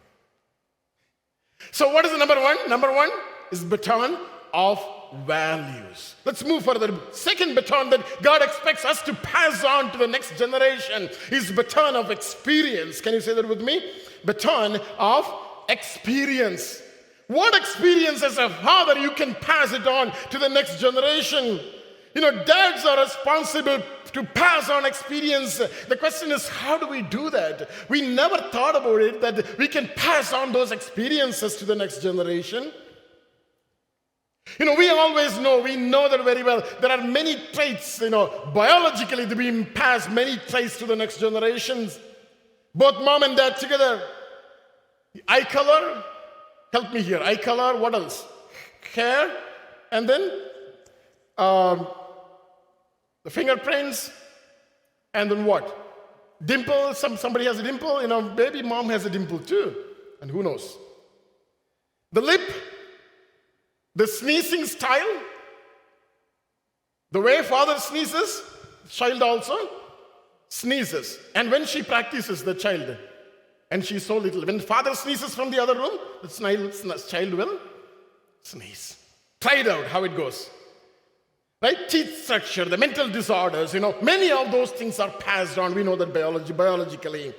So 1.70 1.92
what 1.92 2.04
is 2.04 2.10
the 2.10 2.18
number 2.18 2.40
one? 2.40 2.68
Number 2.68 2.92
one 2.92 3.10
is 3.52 3.62
baton 3.62 4.18
of 4.52 4.84
values. 5.26 6.14
Let's 6.24 6.44
move 6.44 6.64
further. 6.64 6.98
Second 7.12 7.54
baton 7.54 7.90
that 7.90 8.04
God 8.22 8.42
expects 8.42 8.84
us 8.84 9.02
to 9.02 9.14
pass 9.14 9.64
on 9.64 9.90
to 9.92 9.98
the 9.98 10.06
next 10.06 10.38
generation 10.38 11.10
is 11.30 11.52
baton 11.52 11.96
of 11.96 12.10
experience. 12.10 13.00
Can 13.00 13.14
you 13.14 13.20
say 13.20 13.34
that 13.34 13.48
with 13.48 13.60
me? 13.60 13.92
Baton 14.24 14.80
of 14.98 15.30
experience. 15.68 16.82
What 17.26 17.54
experience 17.54 18.22
as 18.22 18.38
a 18.38 18.48
father 18.48 18.98
you 18.98 19.10
can 19.12 19.34
pass 19.34 19.72
it 19.72 19.86
on 19.86 20.12
to 20.30 20.38
the 20.38 20.48
next 20.48 20.80
generation? 20.80 21.60
You 22.14 22.20
know, 22.20 22.44
dads 22.44 22.84
are 22.84 23.00
responsible 23.00 23.82
to 24.12 24.22
pass 24.22 24.68
on 24.68 24.84
experience. 24.84 25.56
The 25.88 25.96
question 25.96 26.30
is, 26.30 26.46
how 26.46 26.76
do 26.76 26.86
we 26.86 27.00
do 27.00 27.30
that? 27.30 27.70
We 27.88 28.02
never 28.02 28.36
thought 28.36 28.76
about 28.76 29.00
it 29.00 29.20
that 29.22 29.56
we 29.56 29.66
can 29.66 29.88
pass 29.96 30.32
on 30.34 30.52
those 30.52 30.72
experiences 30.72 31.56
to 31.56 31.64
the 31.64 31.74
next 31.74 32.02
generation. 32.02 32.70
You 34.58 34.66
know, 34.66 34.74
we 34.74 34.90
always 34.90 35.38
know, 35.38 35.60
we 35.60 35.76
know 35.76 36.08
that 36.08 36.22
very 36.24 36.42
well. 36.42 36.62
There 36.80 36.90
are 36.90 37.02
many 37.02 37.36
traits, 37.52 38.00
you 38.00 38.10
know, 38.10 38.50
biologically 38.52 39.26
to 39.26 39.36
be 39.36 39.64
passed 39.64 40.10
many 40.10 40.36
traits 40.48 40.78
to 40.78 40.86
the 40.86 40.96
next 40.96 41.18
generations. 41.18 41.98
Both 42.74 43.02
mom 43.04 43.22
and 43.22 43.36
dad 43.36 43.56
together. 43.56 44.02
Eye 45.28 45.44
color, 45.44 46.02
help 46.72 46.92
me 46.92 47.02
here. 47.02 47.20
Eye 47.22 47.36
color, 47.36 47.78
what 47.78 47.94
else? 47.94 48.26
Hair, 48.94 49.30
and 49.90 50.08
then 50.08 50.30
um, 51.38 51.86
the 53.24 53.30
fingerprints, 53.30 54.10
and 55.14 55.30
then 55.30 55.44
what? 55.44 55.78
Dimple, 56.44 56.94
some, 56.94 57.16
somebody 57.16 57.44
has 57.44 57.58
a 57.58 57.62
dimple, 57.62 58.02
you 58.02 58.08
know, 58.08 58.22
baby 58.22 58.62
mom 58.62 58.88
has 58.88 59.06
a 59.06 59.10
dimple 59.10 59.38
too. 59.38 59.74
And 60.20 60.30
who 60.30 60.42
knows? 60.42 60.76
The 62.12 62.20
lip, 62.20 62.40
the 63.94 64.06
sneezing 64.06 64.64
style, 64.66 65.20
the 67.10 67.20
way 67.20 67.42
father 67.42 67.78
sneezes, 67.78 68.42
child 68.88 69.22
also 69.22 69.56
sneezes. 70.48 71.18
And 71.34 71.50
when 71.50 71.66
she 71.66 71.82
practices, 71.82 72.42
the 72.42 72.54
child, 72.54 72.96
and 73.70 73.84
she's 73.84 74.04
so 74.04 74.18
little, 74.18 74.44
when 74.44 74.60
father 74.60 74.94
sneezes 74.94 75.34
from 75.34 75.50
the 75.50 75.62
other 75.62 75.74
room, 75.74 75.98
the 76.22 77.04
child 77.08 77.34
will 77.34 77.58
sneeze. 78.42 78.96
Try 79.40 79.56
it 79.56 79.68
out 79.68 79.86
how 79.86 80.04
it 80.04 80.16
goes. 80.16 80.50
Right? 81.60 81.88
Teeth 81.88 82.24
structure, 82.24 82.64
the 82.64 82.76
mental 82.76 83.08
disorders, 83.08 83.72
you 83.72 83.80
know, 83.80 83.94
many 84.02 84.30
of 84.32 84.50
those 84.50 84.72
things 84.72 84.98
are 84.98 85.10
passed 85.10 85.58
on. 85.58 85.74
We 85.74 85.84
know 85.84 85.96
that 85.96 86.12
biology, 86.12 86.52
biologically. 86.52 87.32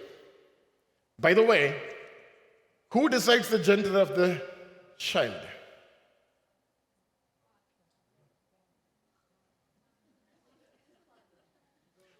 By 1.19 1.33
the 1.33 1.43
way, 1.43 1.75
who 2.89 3.09
decides 3.09 3.49
the 3.49 3.59
gender 3.59 3.99
of 3.99 4.15
the 4.15 4.41
child? 4.97 5.47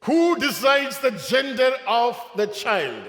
Who 0.04 0.38
decides 0.38 1.00
the 1.00 1.12
gender 1.12 1.72
of 1.88 2.20
the 2.36 2.48
child? 2.48 3.04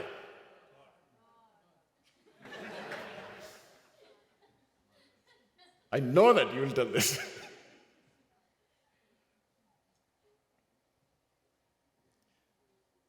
I 5.90 6.00
know 6.00 6.32
that 6.32 6.54
you 6.54 6.60
will 6.60 6.70
tell 6.70 6.86
this. 6.86 7.18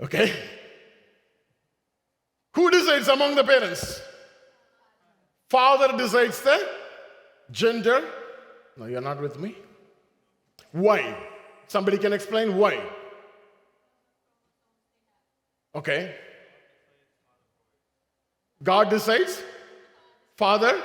okay? 0.01 0.33
Who 2.53 2.71
decides 2.71 3.07
among 3.07 3.35
the 3.35 3.43
parents? 3.43 4.01
Father 5.49 5.95
decides 5.95 6.41
the 6.41 6.67
gender. 7.51 8.03
No, 8.77 8.85
you're 8.85 9.01
not 9.01 9.21
with 9.21 9.39
me. 9.39 9.55
Why? 10.71 11.17
Somebody 11.67 11.97
can 11.97 12.13
explain 12.13 12.57
why. 12.57 12.81
Okay. 15.75 16.15
God 18.63 18.89
decides, 18.89 19.43
Father 20.37 20.81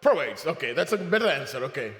provides. 0.00 0.46
Okay, 0.46 0.72
that's 0.72 0.92
a 0.92 0.98
better 0.98 1.26
answer. 1.26 1.64
Okay. 1.64 1.92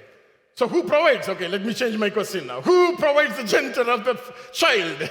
So 0.53 0.67
who 0.67 0.83
provides? 0.83 1.27
Okay, 1.29 1.47
let 1.47 1.65
me 1.65 1.73
change 1.73 1.97
my 1.97 2.09
question 2.09 2.47
now. 2.47 2.61
Who 2.61 2.95
provides 2.97 3.37
the 3.37 3.43
gender 3.43 3.81
of 3.81 4.05
the 4.05 4.19
child? 4.53 5.09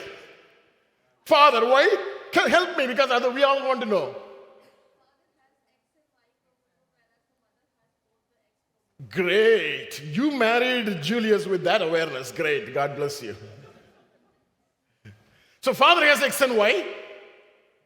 Father, 1.24 1.66
why? 1.66 1.88
Can 2.32 2.48
help 2.48 2.76
me 2.76 2.86
because 2.86 3.10
we 3.34 3.42
all 3.42 3.66
want 3.66 3.80
to 3.80 3.86
know. 3.86 4.14
Great. 9.08 10.02
You 10.04 10.30
married 10.30 11.02
Julius 11.02 11.46
with 11.46 11.64
that 11.64 11.82
awareness. 11.82 12.30
Great. 12.30 12.72
God 12.72 12.96
bless 12.96 13.22
you. 13.22 13.34
So, 15.62 15.74
Father 15.74 16.06
has 16.06 16.22
X 16.22 16.40
and 16.40 16.56
Y, 16.56 16.86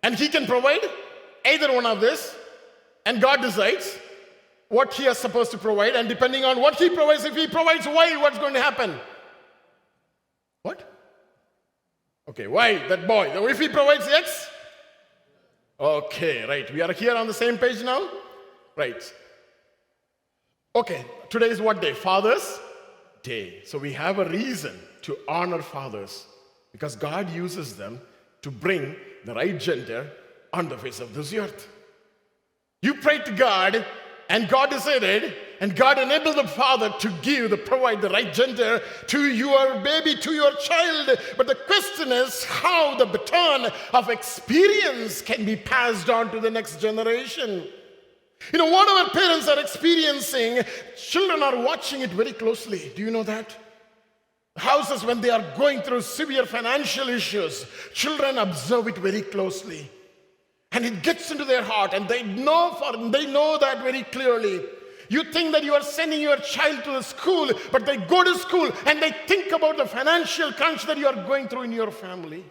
and 0.05 0.15
He 0.15 0.29
can 0.29 0.47
provide 0.47 0.85
either 1.45 1.73
one 1.73 1.87
of 1.87 2.01
this, 2.01 2.37
and 3.07 3.21
God 3.21 3.41
decides 3.41 3.99
what 4.69 4.95
He 4.95 5.07
is 5.07 5.19
supposed 5.19 5.51
to 5.51 5.59
provide, 5.59 5.97
and 5.97 6.09
depending 6.09 6.45
on 6.45 6.61
what 6.61 6.77
He 6.77 6.91
provides, 6.91 7.25
if 7.25 7.35
He 7.35 7.49
provides 7.49 7.87
Y, 7.87 8.17
what's 8.19 8.39
going 8.39 8.55
to 8.55 8.63
happen? 8.63 8.95
What? 10.63 10.95
Okay, 12.29 12.47
why 12.47 12.87
that 12.89 13.07
boy? 13.07 13.27
If 13.49 13.59
he 13.59 13.69
provides 13.69 14.09
X? 14.09 14.49
Okay, 15.79 16.45
right. 16.47 16.73
We 16.73 16.81
are 16.81 16.93
here 16.93 17.15
on 17.15 17.27
the 17.27 17.35
same 17.35 17.59
page 17.59 17.83
now? 17.83 18.09
Right. 18.77 19.03
Okay, 20.75 21.05
today 21.29 21.51
is 21.51 21.61
what 21.61 21.83
day? 21.83 21.93
Father's 21.93 22.61
Day. 23.23 23.63
So 23.65 23.79
we 23.79 23.93
have 23.93 24.19
a 24.19 24.29
reason 24.29 24.79
to 25.03 25.17
honor 25.29 25.63
fathers 25.63 26.27
because 26.73 26.97
God 26.97 27.31
uses 27.31 27.77
them 27.77 28.01
to 28.43 28.51
bring 28.51 28.97
the 29.25 29.35
right 29.35 29.59
gender 29.59 30.11
on 30.53 30.69
the 30.69 30.79
face 30.79 31.01
of 31.01 31.15
this 31.15 31.33
earth. 31.33 31.69
You 32.83 32.95
prayed 32.95 33.25
to 33.27 33.33
God, 33.33 33.85
and 34.29 34.49
God 34.49 34.71
decided, 34.71 35.35
and 35.61 35.75
God 35.75 35.99
enabled 35.99 36.37
the 36.37 36.49
father 36.49 36.93
to 37.01 37.11
give, 37.23 37.51
the 37.51 37.57
provide 37.57 38.03
the 38.03 38.11
right 38.11 38.33
gender 38.33 38.81
to 39.09 39.33
your 39.33 39.81
baby, 39.81 40.17
to 40.17 40.33
your 40.33 40.55
child. 40.57 41.19
But 41.37 41.47
the 41.47 41.55
question 41.55 42.13
is 42.13 42.45
how 42.45 42.97
the 42.97 43.07
baton 43.07 43.71
of 43.93 44.11
experience 44.11 45.23
can 45.23 45.45
be 45.45 45.57
passed 45.57 46.11
on 46.11 46.31
to 46.33 46.41
the 46.41 46.51
next 46.51 46.81
generation. 46.81 47.67
You 48.53 48.59
know, 48.59 48.67
what 48.67 48.89
our 48.89 49.11
parents 49.11 49.49
are 49.49 49.59
experiencing, 49.59 50.63
children 50.97 51.43
are 51.43 51.57
watching 51.65 52.03
it 52.03 52.11
very 52.11 52.33
closely. 52.33 52.93
Do 52.95 53.03
you 53.03 53.11
know 53.11 53.23
that? 53.23 53.57
Houses, 54.57 55.05
when 55.05 55.21
they 55.21 55.31
are 55.31 55.45
going 55.57 55.83
through 55.83 56.03
severe 56.03 56.47
financial 56.47 57.09
issues, 57.09 57.67
children 57.93 58.39
observe 58.39 58.87
it 58.87 58.97
very 58.99 59.23
closely. 59.23 59.91
And 60.71 60.85
it 60.85 61.03
gets 61.03 61.31
into 61.31 61.45
their 61.45 61.63
heart, 61.63 61.93
and 61.93 62.09
they 62.09 62.23
know 62.23 62.77
for 62.79 63.11
they 63.11 63.27
know 63.27 63.59
that 63.59 63.83
very 63.83 64.03
clearly. 64.05 64.65
You 65.09 65.25
think 65.25 65.53
that 65.53 65.65
you 65.65 65.75
are 65.75 65.83
sending 65.83 66.21
your 66.21 66.37
child 66.39 66.85
to 66.85 66.93
the 66.93 67.03
school, 67.03 67.51
but 67.71 67.85
they 67.85 67.97
go 67.97 68.25
to 68.25 68.35
school 68.39 68.71
and 68.87 69.03
they 69.03 69.13
think 69.27 69.53
about 69.53 69.77
the 69.77 69.87
financial 69.87 70.53
crunch 70.53 70.87
that 70.87 70.99
you 70.99 71.07
are 71.07 71.27
going 71.27 71.49
through 71.49 71.63
in 71.63 71.73
your 71.73 71.91
family. 71.91 72.45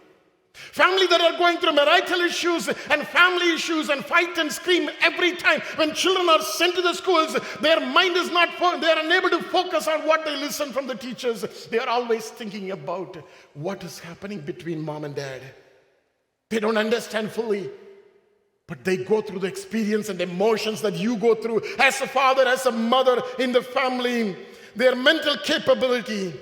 Family 0.54 1.08
that 1.08 1.20
are 1.20 1.36
going 1.36 1.58
through 1.58 1.72
marital 1.72 2.20
issues 2.20 2.68
and 2.68 3.06
family 3.08 3.54
issues 3.54 3.88
and 3.88 4.04
fight 4.04 4.38
and 4.38 4.52
scream 4.52 4.88
every 5.02 5.34
time. 5.34 5.60
When 5.74 5.92
children 5.94 6.28
are 6.28 6.42
sent 6.42 6.76
to 6.76 6.82
the 6.82 6.94
schools, 6.94 7.36
their 7.60 7.80
mind 7.80 8.16
is 8.16 8.30
not, 8.30 8.50
fo- 8.54 8.78
they 8.78 8.88
are 8.88 9.00
unable 9.00 9.30
to 9.30 9.42
focus 9.42 9.88
on 9.88 10.06
what 10.06 10.24
they 10.24 10.36
listen 10.36 10.72
from 10.72 10.86
the 10.86 10.94
teachers. 10.94 11.66
They 11.66 11.80
are 11.80 11.88
always 11.88 12.28
thinking 12.28 12.70
about 12.70 13.16
what 13.54 13.82
is 13.82 13.98
happening 13.98 14.40
between 14.40 14.80
mom 14.80 15.02
and 15.02 15.14
dad. 15.14 15.42
They 16.50 16.60
don't 16.60 16.78
understand 16.78 17.32
fully. 17.32 17.68
But 18.68 18.84
they 18.84 18.98
go 18.98 19.20
through 19.20 19.40
the 19.40 19.48
experience 19.48 20.08
and 20.08 20.20
emotions 20.20 20.80
that 20.82 20.94
you 20.94 21.16
go 21.16 21.34
through 21.34 21.62
as 21.80 22.00
a 22.00 22.06
father, 22.06 22.46
as 22.46 22.64
a 22.66 22.72
mother 22.72 23.20
in 23.40 23.50
the 23.50 23.60
family. 23.60 24.36
Their 24.76 24.94
mental 24.94 25.36
capability 25.36 26.32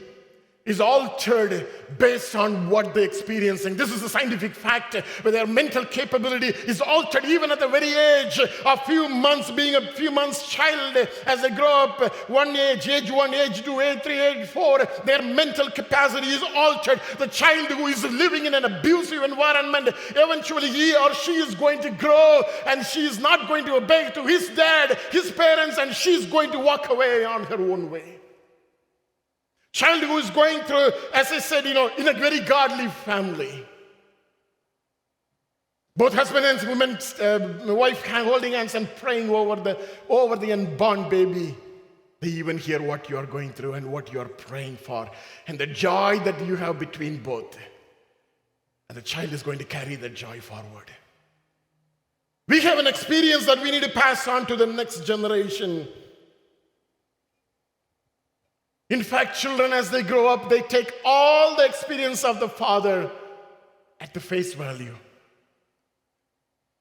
is 0.64 0.81
altered 0.81 1.66
based 1.98 2.37
on 2.37 2.70
what 2.70 2.94
they're 2.94 3.05
experiencing. 3.05 3.77
This 3.77 3.90
is 3.90 4.03
a 4.03 4.09
scientific 4.09 4.55
fact 4.55 4.94
where 5.22 5.33
their 5.33 5.46
mental 5.46 5.85
capability 5.85 6.48
is 6.48 6.81
altered 6.81 7.25
even 7.25 7.51
at 7.51 7.59
the 7.59 7.66
very 7.66 7.92
age 7.92 8.38
of 8.64 8.83
few 8.85 9.09
months, 9.09 9.51
being 9.51 9.75
a 9.75 9.92
few 9.92 10.12
months 10.12 10.48
child 10.48 11.09
as 11.27 11.42
they 11.42 11.51
grow 11.51 11.85
up, 11.85 12.14
one 12.29 12.55
age, 12.57 12.88
age 12.88 13.11
one, 13.11 13.35
age 13.35 13.64
two, 13.64 13.81
age 13.81 14.03
three, 14.03 14.20
age 14.20 14.46
four, 14.48 14.87
their 15.05 15.20
mental 15.22 15.68
capacity 15.68 16.29
is 16.29 16.42
altered. 16.55 17.01
The 17.18 17.27
child 17.27 17.68
who 17.68 17.88
is 17.88 18.05
living 18.05 18.46
in 18.46 18.55
an 18.55 18.64
abusive 18.64 19.25
environment, 19.25 19.88
eventually 20.11 20.68
he 20.68 20.94
or 20.94 21.12
she 21.14 21.33
is 21.33 21.57
going 21.57 21.81
to 21.81 21.90
grow 21.90 22.42
and 22.66 22.87
she 22.87 23.05
is 23.05 23.18
not 23.18 23.48
going 23.48 23.64
to 23.66 23.75
obey 23.75 24.11
to 24.14 24.22
his 24.25 24.48
dad, 24.51 24.96
his 25.11 25.33
parents, 25.33 25.79
and 25.79 25.92
she's 25.92 26.25
going 26.25 26.53
to 26.53 26.61
walk 26.61 26.88
away 26.88 27.25
on 27.25 27.42
her 27.44 27.61
own 27.61 27.90
way. 27.90 28.22
Child 29.73 30.03
who 30.03 30.19
is 30.19 30.31
going 30.31 30.61
through, 30.61 30.91
as 31.15 31.33
I 31.33 31.39
said, 31.39 31.65
you 31.65 31.75
know, 31.75 31.91
in 31.97 32.07
a 32.07 32.13
very 32.13 32.41
godly 32.41 32.89
family. 32.89 33.67
Both 35.97 36.15
husband 36.15 36.47
and 36.47 36.69
woman, 36.69 36.99
uh, 37.21 37.75
wife 37.75 38.07
holding 38.07 38.53
hands 38.53 38.75
and 38.75 38.89
praying 38.97 39.29
over 39.31 39.61
the 39.61 39.79
over 40.09 40.37
the 40.37 40.53
unborn 40.53 41.09
baby. 41.09 41.55
They 42.21 42.29
even 42.29 42.57
hear 42.57 42.81
what 42.81 43.11
you 43.11 43.17
are 43.17 43.27
going 43.27 43.53
through 43.53 43.75
and 43.75 43.91
what 43.93 44.13
you 44.13 44.21
are 44.21 44.29
praying 44.29 44.77
for, 44.77 45.11
and 45.47 45.59
the 45.59 45.67
joy 45.67 46.21
that 46.21 46.41
you 46.47 46.57
have 46.57 46.79
between 46.79 47.23
both. 47.23 47.59
And 48.89 48.97
the 48.97 49.03
child 49.03 49.33
is 49.33 49.43
going 49.43 49.59
to 49.59 49.65
carry 49.65 49.97
that 49.97 50.15
joy 50.15 50.41
forward. 50.41 50.91
We 52.47 52.61
have 52.61 52.79
an 52.79 52.87
experience 52.87 53.47
that 53.47 53.63
we 53.63 53.71
need 53.71 53.83
to 53.83 53.91
pass 53.91 54.29
on 54.29 54.47
to 54.47 54.57
the 54.57 54.67
next 54.67 55.07
generation. 55.07 55.89
In 58.93 59.03
fact, 59.03 59.39
children, 59.39 59.73
as 59.73 59.89
they 59.89 60.03
grow 60.03 60.27
up, 60.27 60.51
they 60.51 60.61
take 60.61 60.93
all 61.03 61.57
the 61.57 61.65
experience 61.65 62.25
of 62.25 62.41
the 62.41 62.49
father 62.49 63.11
at 63.99 64.13
the 64.13 64.21
face 64.21 64.53
value. 64.53 64.95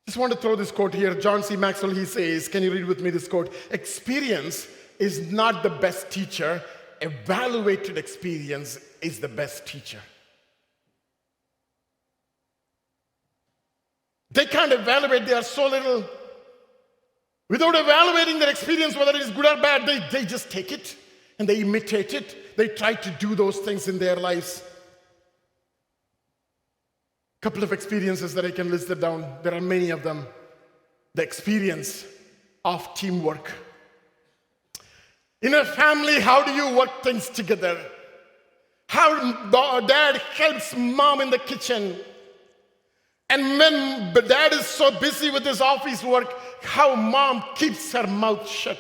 Just 0.08 0.18
want 0.18 0.34
to 0.34 0.38
throw 0.38 0.58
this 0.58 0.74
quote 0.74 0.94
here. 0.94 1.16
John 1.16 1.42
C. 1.42 1.56
Maxwell, 1.56 1.96
he 1.96 2.04
says, 2.04 2.50
Can 2.50 2.64
you 2.64 2.74
read 2.74 2.84
with 2.84 3.00
me 3.00 3.12
this 3.12 3.30
quote? 3.30 3.54
Experience 3.72 4.68
is 5.00 5.32
not 5.32 5.64
the 5.64 5.70
best 5.70 6.12
teacher, 6.12 6.62
evaluated 7.00 7.98
experience 7.98 8.78
is 9.02 9.22
the 9.22 9.30
best 9.30 9.66
teacher. 9.66 10.02
They 14.32 14.48
can't 14.48 14.74
evaluate, 14.74 15.26
they 15.28 15.34
are 15.34 15.44
so 15.44 15.70
little. 15.70 16.04
Without 17.50 17.74
evaluating 17.74 18.40
their 18.40 18.50
experience, 18.50 18.98
whether 18.98 19.12
it 19.12 19.22
is 19.22 19.30
good 19.30 19.46
or 19.46 19.62
bad, 19.62 19.86
they, 19.86 20.06
they 20.12 20.26
just 20.26 20.52
take 20.52 20.74
it 20.74 20.98
and 21.42 21.50
they 21.50 21.62
imitate 21.62 22.14
it. 22.14 22.56
They 22.56 22.68
try 22.68 22.94
to 22.94 23.10
do 23.20 23.34
those 23.34 23.58
things 23.58 23.88
in 23.88 23.98
their 23.98 24.16
lives. 24.16 24.62
A 27.40 27.42
Couple 27.42 27.64
of 27.64 27.74
experiences 27.74 28.36
that 28.36 28.46
I 28.46 28.52
can 28.52 28.70
list 28.70 28.92
it 28.92 29.00
down. 29.00 29.26
There 29.42 29.56
are 29.56 29.60
many 29.60 29.90
of 29.90 30.04
them. 30.04 30.28
The 31.16 31.24
experience 31.24 32.06
of 32.64 32.94
teamwork. 32.94 33.52
In 35.42 35.56
a 35.56 35.66
family, 35.66 36.20
how 36.20 36.44
do 36.44 36.52
you 36.52 36.78
work 36.78 37.02
things 37.02 37.28
together? 37.28 37.76
How 38.88 39.82
dad 39.82 40.18
helps 40.18 40.76
mom 40.76 41.22
in 41.22 41.32
the 41.32 41.40
kitchen. 41.40 41.96
And 43.32 43.58
when 43.58 44.14
dad 44.14 44.54
is 44.54 44.68
so 44.68 44.92
busy 45.00 45.32
with 45.32 45.44
his 45.44 45.60
office 45.60 46.04
work, 46.04 46.32
how 46.62 46.94
mom 46.94 47.44
keeps 47.56 47.94
her 47.94 48.06
mouth 48.06 48.48
shut. 48.48 48.78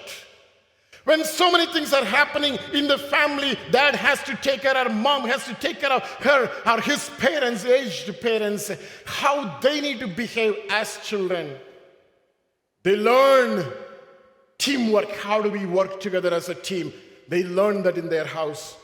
When 1.12 1.26
so 1.26 1.52
many 1.52 1.66
things 1.66 1.92
are 1.92 2.06
happening 2.06 2.58
in 2.72 2.88
the 2.88 2.98
family, 2.98 3.60
dad 3.70 3.96
has 3.96 4.24
to 4.24 4.34
take 4.38 4.62
care 4.62 4.78
of, 4.78 4.96
mom 4.96 5.28
has 5.28 5.44
to 5.44 5.54
take 5.56 5.82
care 5.82 5.92
of 5.92 6.04
her 6.24 6.50
or 6.66 6.80
his 6.80 7.10
parents, 7.18 7.66
aged 7.66 8.22
parents, 8.22 8.72
how 9.04 9.60
they 9.60 9.82
need 9.82 10.00
to 10.00 10.08
behave 10.08 10.56
as 10.70 11.00
children. 11.04 11.58
They 12.84 12.96
learn 12.96 13.74
teamwork. 14.58 15.12
How 15.18 15.42
do 15.42 15.50
we 15.50 15.66
work 15.66 16.00
together 16.00 16.34
as 16.34 16.48
a 16.48 16.56
team? 16.56 16.94
They 17.28 17.44
learn 17.44 17.84
that 17.84 17.98
in 17.98 18.08
their 18.08 18.24
house. 18.24 18.78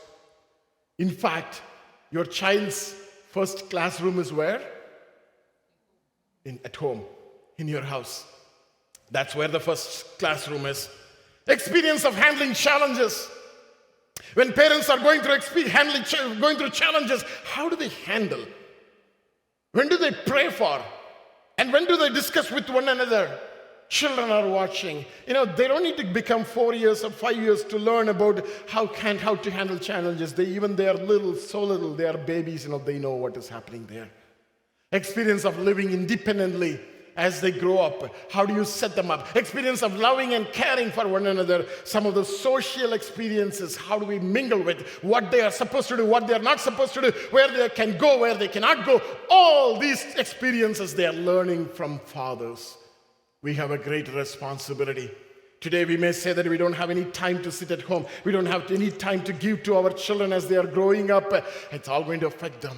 In 0.98 1.08
fact, 1.08 1.62
your 2.10 2.26
child's 2.26 2.94
first 3.32 3.70
classroom 3.70 4.18
is 4.18 4.34
where? 4.34 4.60
In, 6.44 6.60
at 6.62 6.76
home, 6.76 7.04
in 7.56 7.68
your 7.68 7.84
house. 7.94 8.26
That's 9.10 9.34
where 9.34 9.48
the 9.48 9.60
first 9.60 10.18
classroom 10.18 10.66
is 10.66 10.90
experience 11.48 12.04
of 12.04 12.14
handling 12.14 12.54
challenges. 12.54 13.28
When 14.34 14.52
parents 14.52 14.88
are 14.90 14.98
going 14.98 15.20
through 15.20 15.66
handling, 15.66 16.04
going 16.40 16.58
through 16.58 16.70
challenges, 16.70 17.24
how 17.44 17.68
do 17.68 17.76
they 17.76 17.88
handle? 17.88 18.44
When 19.72 19.88
do 19.88 19.96
they 19.96 20.12
pray 20.12 20.50
for? 20.50 20.80
And 21.56 21.72
when 21.72 21.86
do 21.86 21.96
they 21.96 22.10
discuss 22.10 22.50
with 22.50 22.68
one 22.68 22.88
another? 22.88 23.38
Children 23.88 24.30
are 24.30 24.46
watching. 24.46 25.04
You 25.26 25.32
know, 25.32 25.44
they 25.46 25.66
don't 25.66 25.82
need 25.82 25.96
to 25.96 26.04
become 26.04 26.44
four 26.44 26.74
years 26.74 27.04
or 27.04 27.10
five 27.10 27.36
years 27.36 27.64
to 27.64 27.78
learn 27.78 28.10
about 28.10 28.46
how 28.68 28.86
can 28.86 29.16
how 29.16 29.34
to 29.36 29.50
handle 29.50 29.78
challenges. 29.78 30.34
They 30.34 30.44
even 30.44 30.76
they 30.76 30.88
are 30.88 30.94
little, 30.94 31.34
so 31.34 31.64
little, 31.64 31.94
they 31.94 32.06
are 32.06 32.18
babies, 32.18 32.64
you 32.64 32.70
know, 32.70 32.78
they 32.78 32.98
know 32.98 33.12
what 33.12 33.36
is 33.36 33.48
happening 33.48 33.86
there. 33.86 34.10
Experience 34.92 35.44
of 35.44 35.58
living 35.58 35.90
independently 35.90 36.78
as 37.18 37.42
they 37.42 37.50
grow 37.50 37.78
up? 37.78 38.14
How 38.30 38.46
do 38.46 38.54
you 38.54 38.64
set 38.64 38.96
them 38.96 39.10
up? 39.10 39.36
Experience 39.36 39.82
of 39.82 39.96
loving 39.96 40.32
and 40.34 40.46
caring 40.52 40.90
for 40.90 41.06
one 41.06 41.26
another. 41.26 41.66
Some 41.84 42.06
of 42.06 42.14
the 42.14 42.24
social 42.24 42.94
experiences. 42.94 43.76
How 43.76 43.98
do 43.98 44.06
we 44.06 44.18
mingle 44.20 44.62
with 44.62 44.86
what 45.02 45.30
they 45.30 45.42
are 45.42 45.50
supposed 45.50 45.88
to 45.88 45.96
do, 45.96 46.06
what 46.06 46.26
they 46.26 46.34
are 46.34 46.38
not 46.38 46.60
supposed 46.60 46.94
to 46.94 47.02
do, 47.02 47.12
where 47.30 47.50
they 47.50 47.68
can 47.68 47.98
go, 47.98 48.18
where 48.18 48.34
they 48.34 48.48
cannot 48.48 48.86
go. 48.86 49.02
All 49.28 49.78
these 49.78 50.02
experiences 50.14 50.94
they 50.94 51.06
are 51.06 51.12
learning 51.12 51.68
from 51.68 51.98
fathers. 51.98 52.78
We 53.42 53.54
have 53.54 53.72
a 53.72 53.78
great 53.78 54.08
responsibility. 54.14 55.10
Today, 55.60 55.84
we 55.84 55.96
may 55.96 56.12
say 56.12 56.32
that 56.32 56.46
we 56.46 56.56
don't 56.56 56.72
have 56.72 56.88
any 56.88 57.04
time 57.06 57.42
to 57.42 57.50
sit 57.50 57.72
at 57.72 57.82
home. 57.82 58.06
We 58.22 58.30
don't 58.30 58.46
have 58.46 58.70
any 58.70 58.92
time 58.92 59.24
to 59.24 59.32
give 59.32 59.64
to 59.64 59.76
our 59.76 59.90
children 59.90 60.32
as 60.32 60.46
they 60.46 60.56
are 60.56 60.66
growing 60.66 61.10
up. 61.10 61.32
It's 61.72 61.88
all 61.88 62.04
going 62.04 62.20
to 62.20 62.28
affect 62.28 62.60
them. 62.60 62.76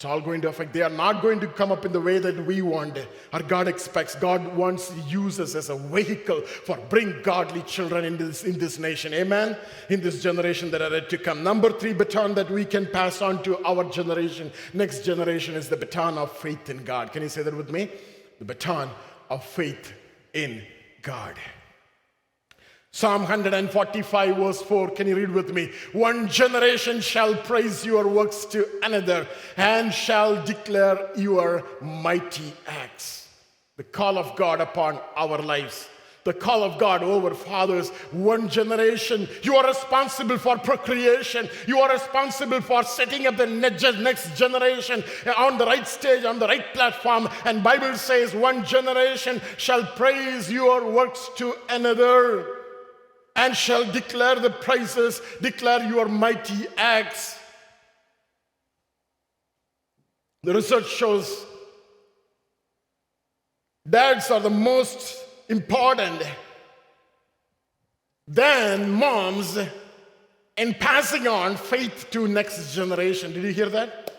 It's 0.00 0.06
all 0.06 0.22
going 0.22 0.40
to 0.40 0.48
affect. 0.48 0.72
They 0.72 0.80
are 0.80 0.88
not 0.88 1.20
going 1.20 1.40
to 1.40 1.46
come 1.46 1.70
up 1.70 1.84
in 1.84 1.92
the 1.92 2.00
way 2.00 2.18
that 2.18 2.46
we 2.46 2.62
want. 2.62 2.96
Or 3.34 3.40
God 3.40 3.68
expects. 3.68 4.14
God 4.14 4.56
wants 4.56 4.88
to 4.88 4.98
use 5.00 5.38
us 5.38 5.54
as 5.54 5.68
a 5.68 5.76
vehicle 5.76 6.40
for 6.40 6.78
bring 6.88 7.20
godly 7.22 7.60
children 7.64 8.06
in 8.06 8.16
this, 8.16 8.42
in 8.42 8.58
this 8.58 8.78
nation. 8.78 9.12
Amen. 9.12 9.58
In 9.90 10.00
this 10.00 10.22
generation 10.22 10.70
that 10.70 10.80
are 10.80 10.90
yet 10.90 11.10
to 11.10 11.18
come. 11.18 11.44
Number 11.44 11.70
three 11.70 11.92
baton 11.92 12.32
that 12.36 12.50
we 12.50 12.64
can 12.64 12.86
pass 12.86 13.20
on 13.20 13.42
to 13.42 13.62
our 13.62 13.84
generation, 13.90 14.50
next 14.72 15.04
generation, 15.04 15.54
is 15.54 15.68
the 15.68 15.76
baton 15.76 16.16
of 16.16 16.32
faith 16.32 16.70
in 16.70 16.82
God. 16.82 17.12
Can 17.12 17.22
you 17.22 17.28
say 17.28 17.42
that 17.42 17.54
with 17.54 17.70
me? 17.70 17.90
The 18.38 18.46
baton 18.46 18.88
of 19.28 19.44
faith 19.44 19.92
in 20.32 20.62
God. 21.02 21.36
Psalm 22.92 23.22
145, 23.22 24.36
verse 24.36 24.62
4. 24.62 24.90
Can 24.90 25.06
you 25.06 25.14
read 25.14 25.30
with 25.30 25.54
me? 25.54 25.70
One 25.92 26.28
generation 26.28 27.00
shall 27.00 27.36
praise 27.36 27.86
your 27.86 28.08
works 28.08 28.44
to 28.46 28.66
another 28.82 29.28
and 29.56 29.94
shall 29.94 30.44
declare 30.44 31.08
your 31.16 31.64
mighty 31.80 32.52
acts. 32.66 33.28
The 33.76 33.84
call 33.84 34.18
of 34.18 34.34
God 34.34 34.60
upon 34.60 34.98
our 35.16 35.38
lives. 35.38 35.88
The 36.24 36.34
call 36.34 36.62
of 36.62 36.76
God 36.78 37.02
over 37.02 37.32
fathers, 37.32 37.88
one 38.10 38.50
generation. 38.50 39.26
You 39.42 39.56
are 39.56 39.66
responsible 39.66 40.36
for 40.36 40.58
procreation. 40.58 41.48
You 41.66 41.78
are 41.78 41.90
responsible 41.90 42.60
for 42.60 42.82
setting 42.82 43.26
up 43.26 43.38
the 43.38 43.46
next 43.46 44.36
generation 44.36 45.02
on 45.38 45.56
the 45.56 45.64
right 45.64 45.88
stage, 45.88 46.24
on 46.24 46.38
the 46.38 46.46
right 46.46 46.74
platform. 46.74 47.28
And 47.46 47.62
Bible 47.62 47.94
says, 47.94 48.34
one 48.34 48.64
generation 48.66 49.40
shall 49.56 49.84
praise 49.84 50.52
your 50.52 50.90
works 50.90 51.30
to 51.36 51.54
another 51.70 52.59
and 53.36 53.56
shall 53.56 53.90
declare 53.90 54.36
the 54.36 54.50
praises, 54.50 55.20
declare 55.40 55.88
your 55.88 56.06
mighty 56.06 56.66
acts. 56.76 57.38
The 60.42 60.54
research 60.54 60.88
shows 60.88 61.46
dads 63.88 64.30
are 64.30 64.40
the 64.40 64.50
most 64.50 65.24
important 65.48 66.22
than 68.26 68.90
moms 68.90 69.58
in 70.56 70.74
passing 70.74 71.26
on 71.26 71.56
faith 71.56 72.06
to 72.10 72.28
next 72.28 72.74
generation. 72.74 73.32
Did 73.32 73.44
you 73.44 73.52
hear 73.52 73.68
that? 73.70 74.12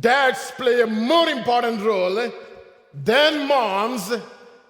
Dads 0.00 0.52
play 0.52 0.80
a 0.80 0.86
more 0.86 1.28
important 1.28 1.82
role 1.82 2.30
than 2.94 3.46
moms 3.46 4.12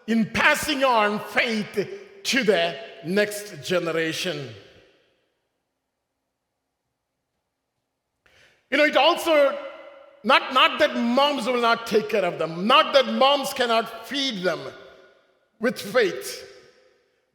in 0.06 0.30
passing 0.30 0.82
on 0.82 1.20
faith 1.20 1.88
to 2.24 2.42
the 2.44 2.91
next 3.06 3.62
generation. 3.62 4.48
You 8.70 8.78
know, 8.78 8.84
it 8.84 8.96
also, 8.96 9.58
not, 10.24 10.54
not 10.54 10.78
that 10.78 10.96
moms 10.96 11.46
will 11.46 11.60
not 11.60 11.86
take 11.86 12.08
care 12.08 12.24
of 12.24 12.38
them, 12.38 12.66
not 12.66 12.94
that 12.94 13.06
moms 13.06 13.52
cannot 13.52 14.06
feed 14.06 14.42
them 14.42 14.60
with 15.60 15.78
faith. 15.78 16.48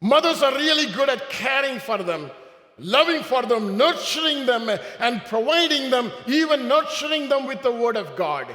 Mothers 0.00 0.42
are 0.42 0.52
really 0.54 0.92
good 0.92 1.08
at 1.08 1.30
caring 1.30 1.78
for 1.78 1.98
them, 1.98 2.30
loving 2.78 3.22
for 3.22 3.42
them, 3.42 3.76
nurturing 3.76 4.46
them, 4.46 4.68
and 5.00 5.24
providing 5.24 5.90
them, 5.90 6.12
even 6.26 6.68
nurturing 6.68 7.28
them 7.28 7.46
with 7.46 7.62
the 7.62 7.72
Word 7.72 7.96
of 7.96 8.16
God. 8.16 8.46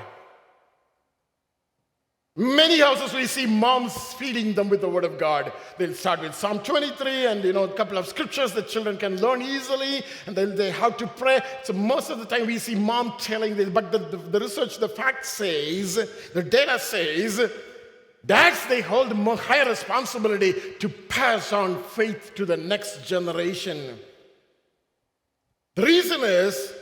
Many 2.36 2.80
houses 2.80 3.13
we 3.13 3.28
see 3.28 3.46
moms 3.46 3.93
feeding 4.13 4.56
them 4.56 4.67
with 4.67 4.82
the 4.82 4.89
word 4.89 5.06
of 5.06 5.19
God. 5.19 5.54
They'll 5.78 5.93
start 5.93 6.22
with 6.22 6.34
Psalm 6.34 6.60
23 6.60 7.28
and 7.28 7.43
you 7.43 7.54
know 7.54 7.65
a 7.65 7.74
couple 7.74 7.96
of 7.96 8.08
scriptures 8.08 8.54
that 8.54 8.67
children 8.67 8.98
can 8.98 9.22
learn 9.22 9.43
easily, 9.43 10.02
and 10.26 10.36
then 10.36 10.56
they 10.56 10.72
how 10.72 10.89
to 10.89 11.06
pray. 11.06 11.41
So 11.62 11.74
most 11.74 12.10
of 12.10 12.17
the 12.17 12.26
time 12.26 12.48
we 12.48 12.58
see 12.58 12.74
mom 12.74 13.13
telling 13.19 13.56
this, 13.56 13.69
but 13.69 13.91
the, 13.91 14.00
the, 14.00 14.17
the 14.17 14.39
research, 14.39 14.80
the 14.80 14.89
fact 14.89 15.28
says, 15.28 16.10
the 16.34 16.41
data 16.41 16.80
says, 16.80 17.52
dads 18.26 18.65
they 18.65 18.82
hold 18.82 19.15
more 19.15 19.38
higher 19.38 19.69
responsibility 19.69 20.56
to 20.80 20.89
pass 20.89 21.54
on 21.54 21.84
faith 21.84 22.32
to 22.34 22.48
the 22.48 22.58
next 22.58 23.06
generation. 23.06 24.00
The 25.76 25.84
reason 25.84 26.22
is 26.22 26.74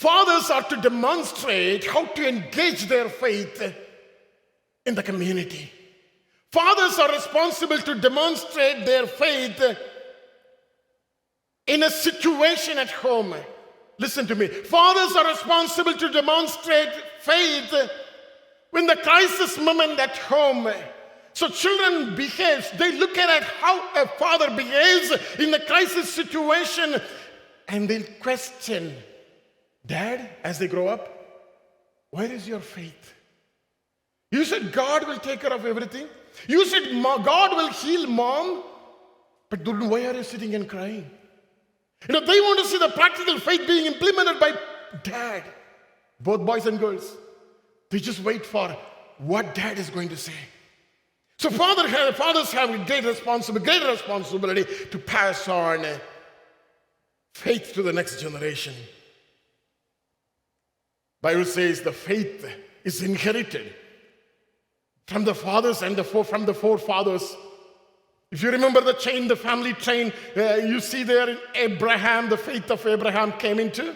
Fathers 0.00 0.48
are 0.48 0.62
to 0.62 0.76
demonstrate 0.76 1.84
how 1.84 2.06
to 2.06 2.26
engage 2.26 2.86
their 2.86 3.10
faith 3.10 3.74
in 4.86 4.94
the 4.94 5.02
community. 5.02 5.70
Fathers 6.50 6.98
are 6.98 7.12
responsible 7.12 7.76
to 7.76 7.96
demonstrate 7.96 8.86
their 8.86 9.06
faith 9.06 9.62
in 11.66 11.82
a 11.82 11.90
situation 11.90 12.78
at 12.78 12.90
home. 12.90 13.34
Listen 13.98 14.26
to 14.28 14.34
me. 14.34 14.46
Fathers 14.46 15.14
are 15.16 15.28
responsible 15.28 15.92
to 15.92 16.10
demonstrate 16.10 16.88
faith 17.18 17.74
when 18.70 18.86
the 18.86 18.96
crisis 18.96 19.58
moment 19.58 20.00
at 20.00 20.16
home. 20.16 20.66
So 21.34 21.50
children 21.50 22.16
behave, 22.16 22.66
they 22.78 22.92
look 22.92 23.18
at 23.18 23.42
how 23.42 24.02
a 24.02 24.08
father 24.08 24.48
behaves 24.56 25.12
in 25.38 25.50
the 25.50 25.60
crisis 25.60 26.08
situation 26.08 27.02
and 27.68 27.86
they'll 27.86 28.02
question 28.22 28.96
Dad, 29.86 30.28
as 30.44 30.58
they 30.58 30.68
grow 30.68 30.88
up, 30.88 31.08
where 32.10 32.30
is 32.30 32.46
your 32.46 32.60
faith? 32.60 33.14
You 34.30 34.44
said 34.44 34.72
God 34.72 35.06
will 35.08 35.18
take 35.18 35.40
care 35.40 35.52
of 35.52 35.64
everything. 35.66 36.06
You 36.46 36.64
said 36.66 36.84
God 37.02 37.56
will 37.56 37.70
heal 37.70 38.06
mom, 38.06 38.62
but 39.48 39.66
why 39.66 40.06
are 40.06 40.14
you 40.14 40.22
sitting 40.22 40.54
and 40.54 40.68
crying? 40.68 41.10
You 42.08 42.14
know, 42.14 42.20
they 42.20 42.40
want 42.40 42.60
to 42.60 42.66
see 42.66 42.78
the 42.78 42.88
practical 42.90 43.38
faith 43.38 43.66
being 43.66 43.86
implemented 43.86 44.40
by 44.40 44.54
dad, 45.02 45.44
both 46.20 46.44
boys 46.46 46.66
and 46.66 46.78
girls. 46.78 47.16
They 47.90 47.98
just 47.98 48.20
wait 48.20 48.46
for 48.46 48.74
what 49.18 49.54
dad 49.54 49.78
is 49.78 49.90
going 49.90 50.08
to 50.10 50.16
say. 50.16 50.32
So 51.38 51.50
father, 51.50 51.88
fathers 52.12 52.52
have 52.52 52.70
a 52.70 52.84
great 52.84 53.04
responsibility, 53.04 53.64
great 53.64 53.90
responsibility 53.90 54.64
to 54.90 54.98
pass 54.98 55.48
on 55.48 55.84
uh, 55.84 55.98
faith 57.34 57.72
to 57.74 57.82
the 57.82 57.92
next 57.92 58.20
generation. 58.20 58.74
Bible 61.22 61.44
says 61.44 61.82
the 61.82 61.92
faith 61.92 62.46
is 62.84 63.02
inherited 63.02 63.74
from 65.06 65.24
the 65.24 65.34
fathers 65.34 65.82
and 65.82 65.96
the 65.96 66.04
four, 66.04 66.24
from 66.24 66.46
the 66.46 66.54
forefathers. 66.54 67.36
If 68.30 68.42
you 68.42 68.50
remember 68.52 68.80
the 68.80 68.92
chain, 68.92 69.26
the 69.26 69.36
family 69.36 69.74
chain, 69.74 70.12
uh, 70.36 70.54
you 70.54 70.80
see 70.80 71.02
there 71.02 71.28
in 71.28 71.38
Abraham, 71.54 72.28
the 72.28 72.36
faith 72.36 72.70
of 72.70 72.86
Abraham 72.86 73.32
came 73.32 73.58
into 73.58 73.94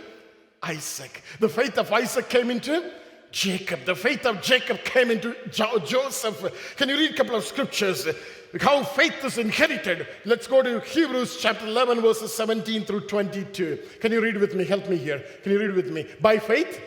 Isaac. 0.62 1.22
The 1.38 1.48
faith 1.48 1.78
of 1.78 1.92
Isaac 1.92 2.28
came 2.28 2.50
into 2.50 2.92
Jacob. 3.30 3.84
The 3.84 3.94
faith 3.94 4.26
of 4.26 4.42
Jacob 4.42 4.82
came 4.84 5.10
into 5.10 5.36
jo- 5.50 5.78
Joseph. 5.78 6.76
Can 6.76 6.88
you 6.88 6.96
read 6.96 7.12
a 7.12 7.16
couple 7.16 7.36
of 7.36 7.44
scriptures? 7.44 8.08
How 8.60 8.82
faith 8.82 9.24
is 9.24 9.38
inherited. 9.38 10.06
Let's 10.24 10.46
go 10.46 10.62
to 10.62 10.80
Hebrews 10.80 11.38
chapter 11.40 11.66
11, 11.66 12.00
verses 12.00 12.34
17 12.34 12.84
through 12.84 13.02
22. 13.02 13.78
Can 14.00 14.12
you 14.12 14.20
read 14.20 14.36
with 14.36 14.54
me? 14.54 14.64
Help 14.64 14.88
me 14.88 14.96
here. 14.96 15.24
Can 15.42 15.52
you 15.52 15.60
read 15.60 15.74
with 15.74 15.90
me? 15.90 16.06
By 16.20 16.38
faith, 16.38 16.80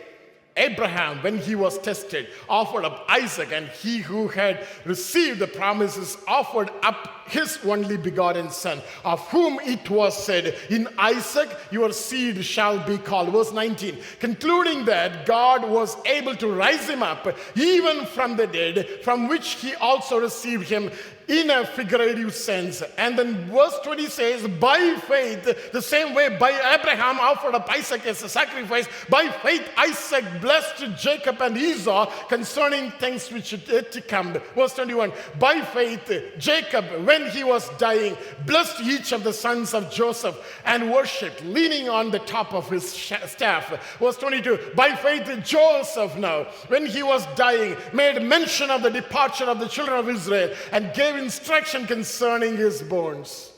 Abraham, 0.58 1.22
when 1.22 1.38
he 1.38 1.56
was 1.56 1.78
tested, 1.78 2.28
offered 2.50 2.84
up 2.84 3.06
Isaac, 3.08 3.52
and 3.54 3.68
he 3.70 4.00
who 4.00 4.28
had 4.28 4.66
received 4.84 5.40
the 5.40 5.48
promises 5.48 6.18
offered 6.28 6.70
up 6.84 7.28
his 7.28 7.60
only 7.66 7.98
begotten 7.98 8.50
son, 8.50 8.82
of 9.06 9.20
whom 9.30 9.60
it 9.62 9.90
was 9.90 10.22
said, 10.22 10.56
In 10.70 10.88
Isaac 10.98 11.50
your 11.72 11.92
seed 11.92 12.44
shall 12.44 12.80
be 12.80 12.98
called. 12.98 13.30
Verse 13.30 13.52
19, 13.52 13.98
concluding 14.20 14.86
that 14.86 15.26
God 15.26 15.70
was 15.70 15.96
able 16.06 16.36
to 16.36 16.52
rise 16.52 16.90
him 16.90 17.04
up 17.04 17.28
even 17.56 18.06
from 18.06 18.36
the 18.36 18.48
dead, 18.48 18.88
from 19.04 19.28
which 19.28 19.56
he 19.56 19.76
also 19.76 20.20
received 20.20 20.68
him 20.68 20.92
in 21.28 21.50
a 21.50 21.66
figurative 21.66 22.34
sense. 22.34 22.82
And 22.98 23.18
then 23.18 23.36
verse 23.52 23.78
20 23.84 24.08
says, 24.08 24.48
by 24.48 24.96
faith, 25.08 25.72
the 25.72 25.82
same 25.82 26.14
way 26.14 26.38
by 26.38 26.52
Abraham 26.52 27.20
offered 27.20 27.56
up 27.56 27.70
Isaac 27.70 28.06
as 28.06 28.24
a 28.24 28.30
sacrifice, 28.30 28.88
by 29.10 29.30
faith 29.44 29.68
Isaac 29.78 30.24
blessed 30.42 30.86
Jacob 30.98 31.42
and 31.42 31.58
Esau 31.58 32.06
concerning 32.28 32.92
things 32.92 33.32
which 33.32 33.52
yet 33.52 33.92
to 33.92 34.02
come. 34.02 34.38
Verse 34.56 34.74
21, 34.74 35.12
by 35.40 35.62
faith 35.62 36.12
Jacob, 36.38 36.86
when 37.06 37.30
he 37.30 37.44
was 37.44 37.70
dying, 37.78 38.16
blessed 38.46 38.82
each 38.82 39.12
of 39.12 39.24
the 39.24 39.34
sons 39.34 39.74
of 39.74 39.92
Joseph 39.92 40.38
and 40.66 40.92
worshipped, 40.92 41.44
leaning 41.44 41.90
on 41.90 42.12
the 42.12 42.20
top 42.20 42.54
of 42.54 42.70
his 42.70 42.90
staff. 42.90 43.98
Verse 44.00 44.18
22, 44.18 44.72
by 44.76 44.96
faith 44.96 45.28
Joseph 45.44 46.16
now, 46.18 46.44
when 46.68 46.86
he 46.86 47.04
was 47.04 47.26
dying, 47.36 47.76
made 47.94 48.22
mention 48.22 48.70
of 48.70 48.82
the 48.82 48.90
departure 48.90 49.46
of 49.46 49.60
the 49.60 49.68
children 49.68 49.98
of 49.98 50.08
Israel 50.08 50.54
and 50.72 50.94
gave 50.94 51.17
instruction 51.18 51.86
concerning 51.86 52.58
his 52.58 52.82
bones. 52.82 53.52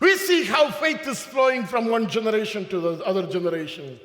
We 0.00 0.16
see 0.16 0.44
how 0.44 0.70
faith 0.70 1.06
is 1.06 1.22
flowing 1.22 1.64
from 1.64 1.86
one 1.88 2.08
generation 2.08 2.68
to 2.68 2.80
the 2.80 3.04
other 3.04 3.26
generation. 3.26 3.98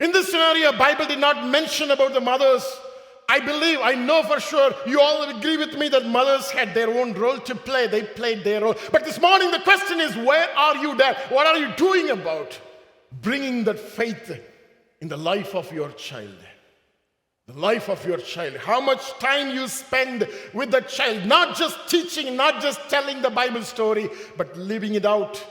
In 0.00 0.12
this 0.12 0.30
scenario, 0.30 0.72
Bible 0.72 1.06
did 1.06 1.18
not 1.18 1.48
mention 1.48 1.90
about 1.90 2.12
the 2.12 2.20
mothers. 2.20 2.64
I 3.28 3.40
believe, 3.40 3.78
I 3.82 3.94
know 3.94 4.22
for 4.22 4.40
sure, 4.40 4.72
you 4.86 5.00
all 5.00 5.36
agree 5.36 5.56
with 5.56 5.76
me 5.76 5.88
that 5.88 6.06
mothers 6.06 6.50
had 6.50 6.74
their 6.74 6.88
own 6.88 7.14
role 7.14 7.38
to 7.38 7.54
play. 7.54 7.86
They 7.86 8.02
played 8.02 8.44
their 8.44 8.62
role. 8.62 8.74
But 8.92 9.04
this 9.04 9.20
morning, 9.20 9.50
the 9.50 9.60
question 9.60 10.00
is, 10.00 10.16
where 10.16 10.48
are 10.56 10.76
you 10.76 10.94
there? 10.96 11.14
What 11.30 11.46
are 11.46 11.58
you 11.58 11.74
doing 11.76 12.10
about 12.10 12.58
bringing 13.12 13.64
that 13.64 13.78
faith 13.78 14.40
in 15.00 15.08
the 15.08 15.16
life 15.16 15.54
of 15.54 15.72
your 15.72 15.90
child. 15.92 16.36
The 17.48 17.58
life 17.58 17.88
of 17.88 18.04
your 18.06 18.18
child. 18.18 18.56
How 18.58 18.78
much 18.78 19.18
time 19.18 19.54
you 19.54 19.68
spend 19.68 20.28
with 20.52 20.70
the 20.70 20.82
child, 20.82 21.24
not 21.24 21.56
just 21.56 21.88
teaching, 21.88 22.36
not 22.36 22.60
just 22.60 22.78
telling 22.90 23.22
the 23.22 23.30
Bible 23.30 23.62
story, 23.62 24.10
but 24.36 24.54
living 24.56 24.94
it 24.94 25.06
out. 25.06 25.42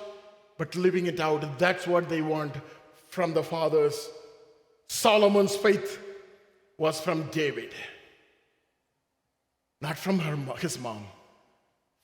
But 0.59 0.75
living 0.75 1.07
it 1.07 1.19
out. 1.19 1.57
That's 1.57 1.87
what 1.87 2.07
they 2.07 2.21
want 2.21 2.53
from 3.09 3.33
the 3.33 3.41
fathers. 3.41 4.09
Solomon's 4.87 5.55
faith 5.55 5.99
was 6.77 7.01
from 7.01 7.23
David, 7.31 7.73
not 9.81 9.97
from 9.97 10.19
her, 10.19 10.35
his 10.57 10.79
mom. 10.79 11.03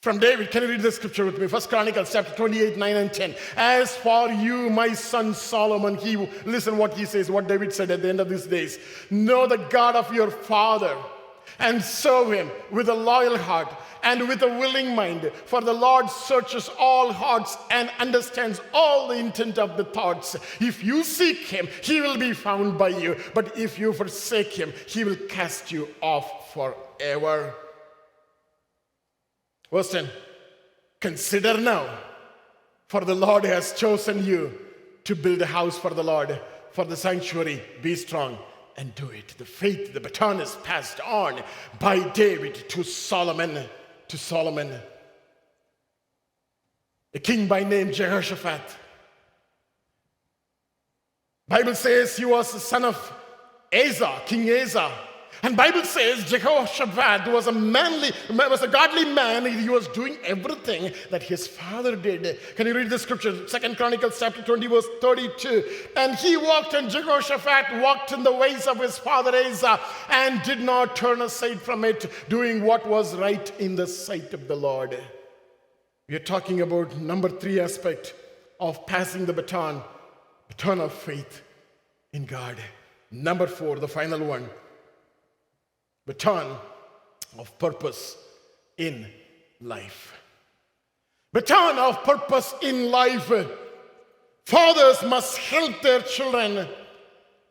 From 0.03 0.19
David, 0.19 0.51
can 0.51 0.63
you 0.63 0.67
read 0.67 0.81
the 0.81 0.91
scripture 0.91 1.23
with 1.23 1.39
me? 1.39 1.47
First 1.47 1.69
Chronicles 1.69 2.11
chapter 2.11 2.35
28, 2.35 2.77
9 2.77 2.95
and 2.97 3.13
10. 3.13 3.35
As 3.55 3.95
for 3.95 4.27
you, 4.29 4.69
my 4.69 4.91
son 4.91 5.33
Solomon, 5.33 5.95
he 5.95 6.17
listen 6.43 6.77
what 6.77 6.93
he 6.93 7.05
says, 7.05 7.31
what 7.31 7.47
David 7.47 7.71
said 7.71 7.89
at 7.89 8.01
the 8.01 8.09
end 8.09 8.19
of 8.19 8.27
these 8.27 8.45
days. 8.45 8.79
Know 9.09 9.47
the 9.47 9.55
God 9.55 9.95
of 9.95 10.13
your 10.13 10.29
father 10.29 10.93
and 11.57 11.81
serve 11.81 12.33
him 12.33 12.51
with 12.69 12.89
a 12.89 12.93
loyal 12.93 13.37
heart 13.37 13.73
and 14.03 14.27
with 14.27 14.43
a 14.43 14.47
willing 14.49 14.93
mind. 14.93 15.31
For 15.45 15.61
the 15.61 15.71
Lord 15.71 16.09
searches 16.09 16.69
all 16.77 17.13
hearts 17.13 17.57
and 17.71 17.89
understands 17.97 18.59
all 18.73 19.07
the 19.07 19.15
intent 19.15 19.57
of 19.57 19.77
the 19.77 19.85
thoughts. 19.85 20.35
If 20.59 20.83
you 20.83 21.05
seek 21.05 21.47
him, 21.47 21.69
he 21.81 22.01
will 22.01 22.17
be 22.17 22.33
found 22.33 22.77
by 22.77 22.89
you. 22.89 23.15
But 23.33 23.57
if 23.57 23.79
you 23.79 23.93
forsake 23.93 24.51
him, 24.51 24.73
he 24.85 25.05
will 25.05 25.15
cast 25.29 25.71
you 25.71 25.87
off 26.01 26.53
forever. 26.53 27.55
Verse 29.73 29.89
10 29.89 30.07
Consider 31.01 31.57
now, 31.57 31.89
for 32.88 33.01
the 33.01 33.15
Lord 33.15 33.43
has 33.43 33.73
chosen 33.73 34.23
you 34.23 34.53
to 35.03 35.15
build 35.15 35.41
a 35.41 35.47
house 35.47 35.77
for 35.77 35.89
the 35.89 36.03
Lord, 36.03 36.39
for 36.71 36.86
the 36.86 36.95
sanctuary. 36.95 37.62
Be 37.81 37.95
strong 37.95 38.38
and 38.77 38.93
do 38.93 39.09
it. 39.09 39.29
The 39.38 39.45
faith, 39.45 39.91
the 39.91 39.99
baton 39.99 40.39
is 40.39 40.55
passed 40.63 41.01
on 41.01 41.41
by 41.79 42.07
David 42.09 42.69
to 42.69 42.83
Solomon. 42.83 43.67
To 44.09 44.17
Solomon, 44.17 44.71
a 47.15 47.19
king 47.19 47.47
by 47.47 47.63
name 47.63 47.91
Jehoshaphat. 47.91 48.62
Bible 51.47 51.73
says 51.73 52.15
he 52.15 52.25
was 52.25 52.53
the 52.53 52.59
son 52.59 52.86
of 52.86 53.13
Asa, 53.73 54.21
King 54.27 54.47
Asa. 54.62 54.91
And 55.43 55.58
Bible 55.58 55.84
says 55.84 56.23
Jehoshaphat 56.23 57.29
was 57.29 57.47
a 57.47 57.51
manly, 57.51 58.12
was 58.29 58.62
a 58.62 58.67
godly 58.67 59.03
man. 59.03 59.45
He 59.45 59.67
was 59.67 59.89
doing 59.89 60.17
everything 60.23 60.93
that 61.12 61.21
his 61.21 61.47
father 61.47 61.97
did. 61.97 62.39
Can 62.56 62.65
you 62.65 62.73
read 62.73 62.89
the 62.89 62.97
scripture? 62.97 63.45
Second 63.49 63.75
Chronicles 63.75 64.17
chapter 64.17 64.41
20, 64.41 64.67
verse 64.67 64.88
32. 65.01 65.65
And 65.97 66.15
he 66.15 66.38
walked, 66.38 66.73
and 66.73 66.89
Jehoshaphat 66.89 67.82
walked 67.82 68.13
in 68.13 68.23
the 68.23 68.32
ways 68.32 68.67
of 68.67 68.79
his 68.79 68.97
father 68.97 69.36
Asa, 69.36 69.82
and 70.10 70.41
did 70.43 70.62
not 70.62 70.95
turn 70.95 71.21
aside 71.21 71.62
from 71.62 71.84
it, 71.84 72.10
doing 72.29 72.63
what 72.63 72.88
was 72.88 73.13
right 73.17 73.51
in 73.60 73.75
the 73.75 73.86
sight 73.86 74.34
of 74.34 74.47
the 74.47 74.56
Lord. 74.56 74.97
We 76.08 76.15
are 76.15 76.19
talking 76.19 76.62
about 76.62 76.95
number 76.95 77.27
three 77.27 77.60
aspect 77.60 78.13
of 78.62 78.86
passing 78.88 79.25
the 79.25 79.34
baton, 79.34 79.82
baton 80.47 80.79
of 80.79 80.93
faith 80.93 81.41
in 82.13 82.23
God. 82.25 82.56
Number 83.12 83.45
four, 83.45 83.77
the 83.77 83.89
final 83.89 84.25
one 84.25 84.49
baton 86.05 86.57
of 87.37 87.57
purpose 87.59 88.17
in 88.77 89.07
life. 89.61 90.13
Baton 91.31 91.79
of 91.79 92.03
purpose 92.03 92.53
in 92.61 92.91
life. 92.91 93.31
Fathers 94.45 95.03
must 95.03 95.37
help 95.37 95.81
their 95.81 96.01
children 96.01 96.67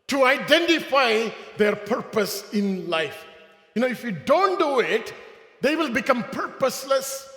to 0.09 0.25
identify 0.25 1.29
their 1.57 1.75
purpose 1.75 2.53
in 2.53 2.89
life. 2.89 3.25
You 3.75 3.83
know, 3.83 3.89
if 3.89 4.05
you 4.05 4.13
don't 4.13 4.59
do 4.59 4.81
it, 4.81 5.15
they 5.63 5.75
will 5.75 5.91
become 5.91 6.23
purposeless, 6.25 7.29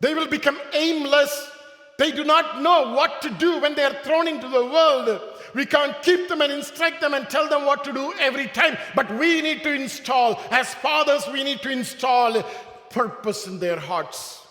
they 0.00 0.14
will 0.14 0.26
become 0.28 0.58
aimless, 0.72 1.50
they 1.98 2.10
do 2.12 2.24
not 2.24 2.62
know 2.62 2.92
what 2.94 3.20
to 3.22 3.30
do 3.30 3.60
when 3.60 3.74
they 3.74 3.84
are 3.84 4.02
thrown 4.02 4.26
into 4.26 4.48
the 4.48 4.64
world. 4.64 5.20
We 5.54 5.64
can't 5.66 6.00
keep 6.02 6.28
them 6.28 6.40
and 6.40 6.52
instruct 6.52 7.00
them 7.00 7.14
and 7.14 7.30
tell 7.30 7.48
them 7.48 7.64
what 7.64 7.84
to 7.84 7.92
do 7.92 8.12
every 8.20 8.48
time, 8.48 8.76
but 8.94 9.08
we 9.18 9.40
need 9.40 9.62
to 9.62 9.72
install, 9.72 10.40
as 10.50 10.74
fathers, 10.74 11.28
we 11.32 11.44
need 11.44 11.60
to 11.62 11.70
install 11.70 12.42
purpose 12.90 13.46
in 13.46 13.58
their 13.60 13.78
hearts. 13.78 14.44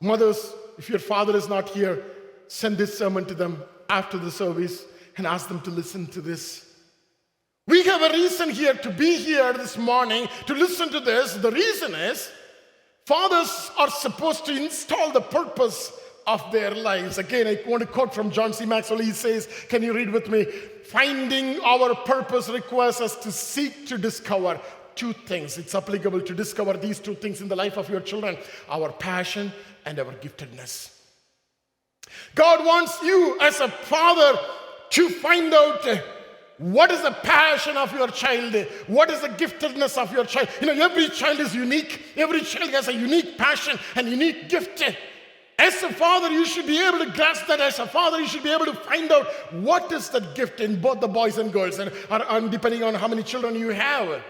Mothers, 0.00 0.52
if 0.76 0.88
your 0.88 0.98
father 0.98 1.36
is 1.36 1.48
not 1.48 1.68
here, 1.70 2.04
send 2.48 2.76
this 2.76 2.98
sermon 2.98 3.24
to 3.26 3.34
them 3.34 3.62
after 3.88 4.18
the 4.18 4.30
service 4.30 4.84
and 5.16 5.26
ask 5.26 5.48
them 5.48 5.60
to 5.62 5.70
listen 5.70 6.06
to 6.08 6.20
this. 6.20 6.64
We 7.66 7.84
have 7.84 8.02
a 8.02 8.14
reason 8.14 8.50
here 8.50 8.74
to 8.74 8.90
be 8.90 9.16
here 9.16 9.52
this 9.52 9.76
morning 9.76 10.28
to 10.46 10.54
listen 10.54 10.88
to 10.90 11.00
this. 11.00 11.34
The 11.34 11.50
reason 11.50 11.94
is 11.94 12.30
fathers 13.06 13.70
are 13.76 13.90
supposed 13.90 14.46
to 14.46 14.56
install 14.56 15.12
the 15.12 15.20
purpose 15.20 15.92
of 16.28 16.52
their 16.52 16.72
lives. 16.72 17.16
Again, 17.16 17.46
I 17.46 17.58
want 17.66 17.80
to 17.80 17.88
quote 17.88 18.14
from 18.14 18.30
John 18.30 18.52
C. 18.52 18.66
Maxwell. 18.66 18.98
He 18.98 19.12
says, 19.12 19.48
Can 19.68 19.82
you 19.82 19.94
read 19.94 20.10
with 20.10 20.28
me? 20.28 20.44
Finding 20.44 21.58
our 21.60 21.94
purpose 21.94 22.48
requires 22.48 23.00
us 23.00 23.16
to 23.16 23.32
seek 23.32 23.86
to 23.86 23.98
discover 23.98 24.60
two 24.94 25.12
things. 25.12 25.58
It's 25.58 25.74
applicable 25.74 26.20
to 26.20 26.34
discover 26.34 26.74
these 26.74 26.98
two 27.00 27.14
things 27.14 27.40
in 27.40 27.48
the 27.48 27.56
life 27.56 27.78
of 27.78 27.88
your 27.88 28.00
children 28.00 28.36
our 28.68 28.92
passion 28.92 29.52
and 29.86 29.98
our 29.98 30.12
giftedness. 30.14 30.94
God 32.34 32.64
wants 32.64 33.02
you 33.02 33.38
as 33.40 33.60
a 33.60 33.68
father 33.68 34.38
to 34.90 35.08
find 35.08 35.52
out 35.52 35.86
what 36.58 36.90
is 36.90 37.02
the 37.02 37.12
passion 37.12 37.76
of 37.76 37.92
your 37.92 38.08
child? 38.08 38.54
What 38.88 39.10
is 39.10 39.20
the 39.20 39.28
giftedness 39.28 39.96
of 39.96 40.12
your 40.12 40.24
child? 40.24 40.48
You 40.60 40.66
know, 40.66 40.84
every 40.84 41.08
child 41.08 41.38
is 41.38 41.54
unique. 41.54 42.02
Every 42.16 42.40
child 42.40 42.70
has 42.70 42.88
a 42.88 42.92
unique 42.92 43.38
passion 43.38 43.78
and 43.94 44.08
unique 44.08 44.48
gift. 44.48 44.82
As 45.58 45.82
a 45.82 45.92
father, 45.92 46.30
you 46.30 46.44
should 46.44 46.66
be 46.66 46.80
able 46.80 47.00
to 47.00 47.10
grasp 47.10 47.48
that. 47.48 47.60
As 47.60 47.80
a 47.80 47.86
father, 47.86 48.20
you 48.20 48.28
should 48.28 48.44
be 48.44 48.52
able 48.52 48.66
to 48.66 48.74
find 48.74 49.10
out 49.10 49.26
what 49.54 49.90
is 49.90 50.08
that 50.10 50.36
gift 50.36 50.60
in 50.60 50.80
both 50.80 51.00
the 51.00 51.08
boys 51.08 51.36
and 51.36 51.52
girls, 51.52 51.80
and, 51.80 51.92
and 52.10 52.50
depending 52.50 52.84
on 52.84 52.94
how 52.94 53.08
many 53.08 53.24
children 53.24 53.56
you 53.56 53.70
have. 53.70 54.22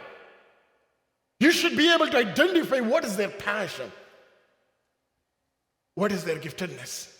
You 1.39 1.53
should 1.53 1.77
be 1.77 1.93
able 1.93 2.09
to 2.09 2.17
identify 2.17 2.81
what 2.81 3.05
is 3.05 3.17
their 3.17 3.29
passion, 3.29 3.93
what 5.95 6.13
is 6.13 6.25
their 6.25 6.39
giftedness. 6.39 7.15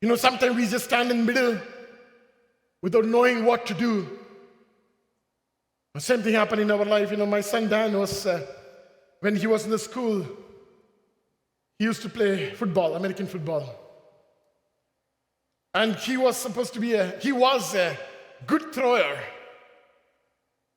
You 0.00 0.08
know, 0.08 0.16
sometimes 0.16 0.56
we 0.56 0.66
just 0.66 0.86
stand 0.86 1.10
in 1.10 1.18
the 1.18 1.32
middle 1.32 1.58
without 2.80 3.04
knowing 3.04 3.44
what 3.44 3.66
to 3.66 3.74
do. 3.74 4.08
The 5.94 6.00
same 6.00 6.22
thing 6.22 6.34
happened 6.34 6.62
in 6.62 6.70
our 6.70 6.84
life. 6.84 7.10
You 7.10 7.18
know, 7.18 7.26
my 7.26 7.40
son 7.42 7.68
Dan 7.68 7.98
was, 7.98 8.24
uh, 8.24 8.46
when 9.20 9.36
he 9.36 9.46
was 9.46 9.64
in 9.64 9.70
the 9.70 9.78
school, 9.78 10.24
he 11.78 11.84
used 11.84 12.02
to 12.02 12.08
play 12.08 12.50
football, 12.50 12.96
American 12.96 13.26
football. 13.26 13.74
And 15.74 15.94
he 15.94 16.16
was 16.16 16.36
supposed 16.36 16.74
to 16.74 16.80
be 16.80 16.94
a, 16.94 17.10
he 17.20 17.30
was 17.30 17.74
a 17.74 17.96
good 18.46 18.72
thrower. 18.72 19.18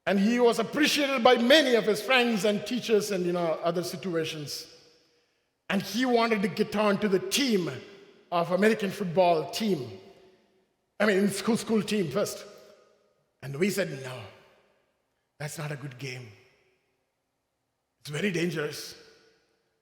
And 0.06 0.20
he 0.20 0.40
was 0.40 0.60
appreciated 0.60 1.24
by 1.24 1.38
many 1.38 1.76
of 1.76 1.86
his 1.86 2.02
friends 2.02 2.46
and 2.46 2.66
teachers 2.66 3.12
and, 3.12 3.26
you 3.26 3.34
know, 3.34 3.60
other 3.64 3.84
situations. 3.84 4.68
And 5.70 5.82
he 5.82 6.06
wanted 6.06 6.42
to 6.42 6.48
get 6.48 6.76
on 6.76 6.98
to 7.00 7.08
the 7.08 7.20
team 7.20 7.72
of 8.32 8.52
American 8.52 8.92
football 8.92 9.50
team. 9.52 9.90
I 11.00 11.06
mean, 11.06 11.30
school, 11.30 11.58
school 11.58 11.82
team 11.82 12.12
first. 12.12 12.46
And 13.42 13.56
we 13.56 13.70
said, 13.70 13.90
no, 14.04 14.14
that's 15.40 15.58
not 15.58 15.72
a 15.72 15.76
good 15.76 15.98
game. 15.98 16.28
It's 18.02 18.10
very 18.10 18.32
dangerous. 18.32 18.96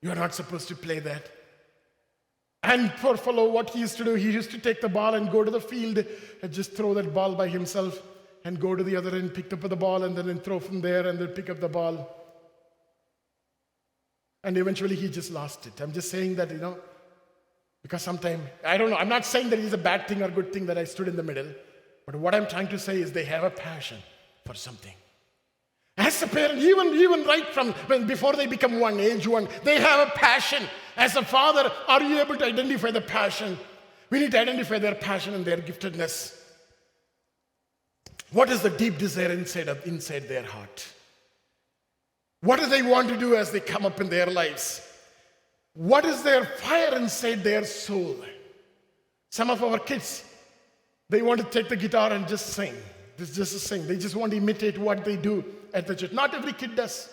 You 0.01 0.11
are 0.11 0.15
not 0.15 0.33
supposed 0.33 0.67
to 0.69 0.75
play 0.75 0.99
that. 0.99 1.29
And 2.63 2.91
poor 2.97 3.17
fellow, 3.17 3.49
what 3.49 3.69
he 3.71 3.79
used 3.79 3.97
to 3.97 4.03
do, 4.03 4.15
he 4.15 4.31
used 4.31 4.51
to 4.51 4.59
take 4.59 4.81
the 4.81 4.89
ball 4.89 5.15
and 5.15 5.31
go 5.31 5.43
to 5.43 5.51
the 5.51 5.61
field 5.61 6.05
and 6.41 6.51
just 6.51 6.73
throw 6.73 6.93
that 6.93 7.13
ball 7.13 7.35
by 7.35 7.47
himself 7.47 8.01
and 8.43 8.59
go 8.59 8.75
to 8.75 8.83
the 8.83 8.95
other 8.95 9.15
end, 9.15 9.33
pick 9.33 9.51
up 9.53 9.61
the 9.61 9.75
ball, 9.75 10.03
and 10.03 10.17
then 10.17 10.39
throw 10.39 10.59
from 10.59 10.81
there 10.81 11.07
and 11.07 11.19
then 11.19 11.29
pick 11.29 11.49
up 11.49 11.59
the 11.59 11.69
ball. 11.69 12.15
And 14.43 14.57
eventually 14.57 14.95
he 14.95 15.09
just 15.09 15.31
lost 15.31 15.67
it. 15.67 15.81
I'm 15.81 15.91
just 15.91 16.09
saying 16.09 16.35
that, 16.35 16.51
you 16.51 16.57
know, 16.57 16.77
because 17.81 18.01
sometimes, 18.01 18.41
I 18.65 18.77
don't 18.77 18.89
know, 18.89 18.97
I'm 18.97 19.09
not 19.09 19.25
saying 19.25 19.49
that 19.49 19.59
it's 19.59 19.73
a 19.73 19.77
bad 19.77 20.07
thing 20.07 20.21
or 20.21 20.29
good 20.29 20.53
thing 20.53 20.65
that 20.67 20.77
I 20.77 20.83
stood 20.83 21.07
in 21.07 21.15
the 21.15 21.23
middle, 21.23 21.47
but 22.05 22.15
what 22.15 22.35
I'm 22.35 22.47
trying 22.47 22.67
to 22.69 22.79
say 22.79 23.01
is 23.01 23.11
they 23.11 23.25
have 23.25 23.43
a 23.43 23.49
passion 23.49 23.97
for 24.45 24.53
something. 24.53 24.93
As 25.99 26.23
a 26.23 26.27
parent, 26.27 26.59
even, 26.59 26.93
even 26.95 27.25
right 27.25 27.45
from 27.47 27.73
when 27.87 28.07
before 28.07 28.33
they 28.33 28.45
become 28.45 28.79
one 28.79 29.01
age 29.01 29.27
one, 29.27 29.49
they 29.65 29.81
have 29.81 30.07
a 30.07 30.11
passion. 30.11 30.63
As 30.95 31.17
a 31.17 31.23
father, 31.23 31.69
are 31.89 32.01
you 32.01 32.19
able 32.21 32.37
to 32.37 32.45
identify 32.45 32.89
the 32.89 33.01
passion? 33.01 33.57
We 34.09 34.19
need 34.19 34.31
to 34.31 34.39
identify 34.39 34.79
their 34.79 34.95
passion 34.95 35.33
and 35.33 35.43
their 35.43 35.57
giftedness. 35.57 36.35
What 38.31 38.49
is 38.49 38.61
the 38.61 38.69
deep 38.69 38.97
desire 38.97 39.31
inside 39.31 39.67
of 39.67 39.85
inside 39.85 40.29
their 40.29 40.43
heart? 40.43 40.87
What 42.41 42.61
do 42.61 42.67
they 42.67 42.81
want 42.81 43.09
to 43.09 43.17
do 43.17 43.35
as 43.35 43.51
they 43.51 43.59
come 43.59 43.85
up 43.85 43.99
in 43.99 44.07
their 44.09 44.27
lives? 44.27 44.81
What 45.73 46.05
is 46.05 46.23
their 46.23 46.45
fire 46.45 46.95
inside 46.95 47.43
their 47.43 47.65
soul? 47.65 48.15
Some 49.31 49.49
of 49.49 49.61
our 49.61 49.79
kids, 49.79 50.23
They 51.09 51.21
want 51.23 51.41
to 51.41 51.45
take 51.45 51.67
the 51.67 51.75
guitar 51.75 52.13
and 52.13 52.27
just 52.27 52.53
sing. 52.53 52.75
This 53.19 53.35
just 53.35 53.51
to 53.51 53.59
sing. 53.59 53.85
They 53.85 53.97
just 53.97 54.15
want 54.15 54.31
to 54.31 54.37
imitate 54.37 54.77
what 54.77 55.03
they 55.03 55.17
do 55.17 55.43
at 55.73 55.85
the 55.85 55.95
church. 55.95 56.13
Not 56.13 56.33
every 56.33 56.53
kid 56.53 56.75
does. 56.75 57.09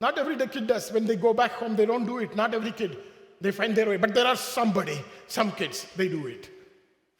Not 0.00 0.18
every 0.18 0.36
kid 0.48 0.66
does. 0.66 0.90
When 0.90 1.06
they 1.06 1.14
go 1.14 1.32
back 1.32 1.52
home, 1.52 1.76
they 1.76 1.86
don't 1.86 2.04
do 2.04 2.18
it. 2.18 2.34
Not 2.34 2.54
every 2.54 2.72
kid. 2.72 2.98
They 3.40 3.52
find 3.52 3.74
their 3.76 3.88
way. 3.88 3.98
But 3.98 4.14
there 4.14 4.26
are 4.26 4.36
somebody, 4.36 5.00
some 5.28 5.52
kids, 5.52 5.86
they 5.96 6.08
do 6.08 6.26
it. 6.26 6.50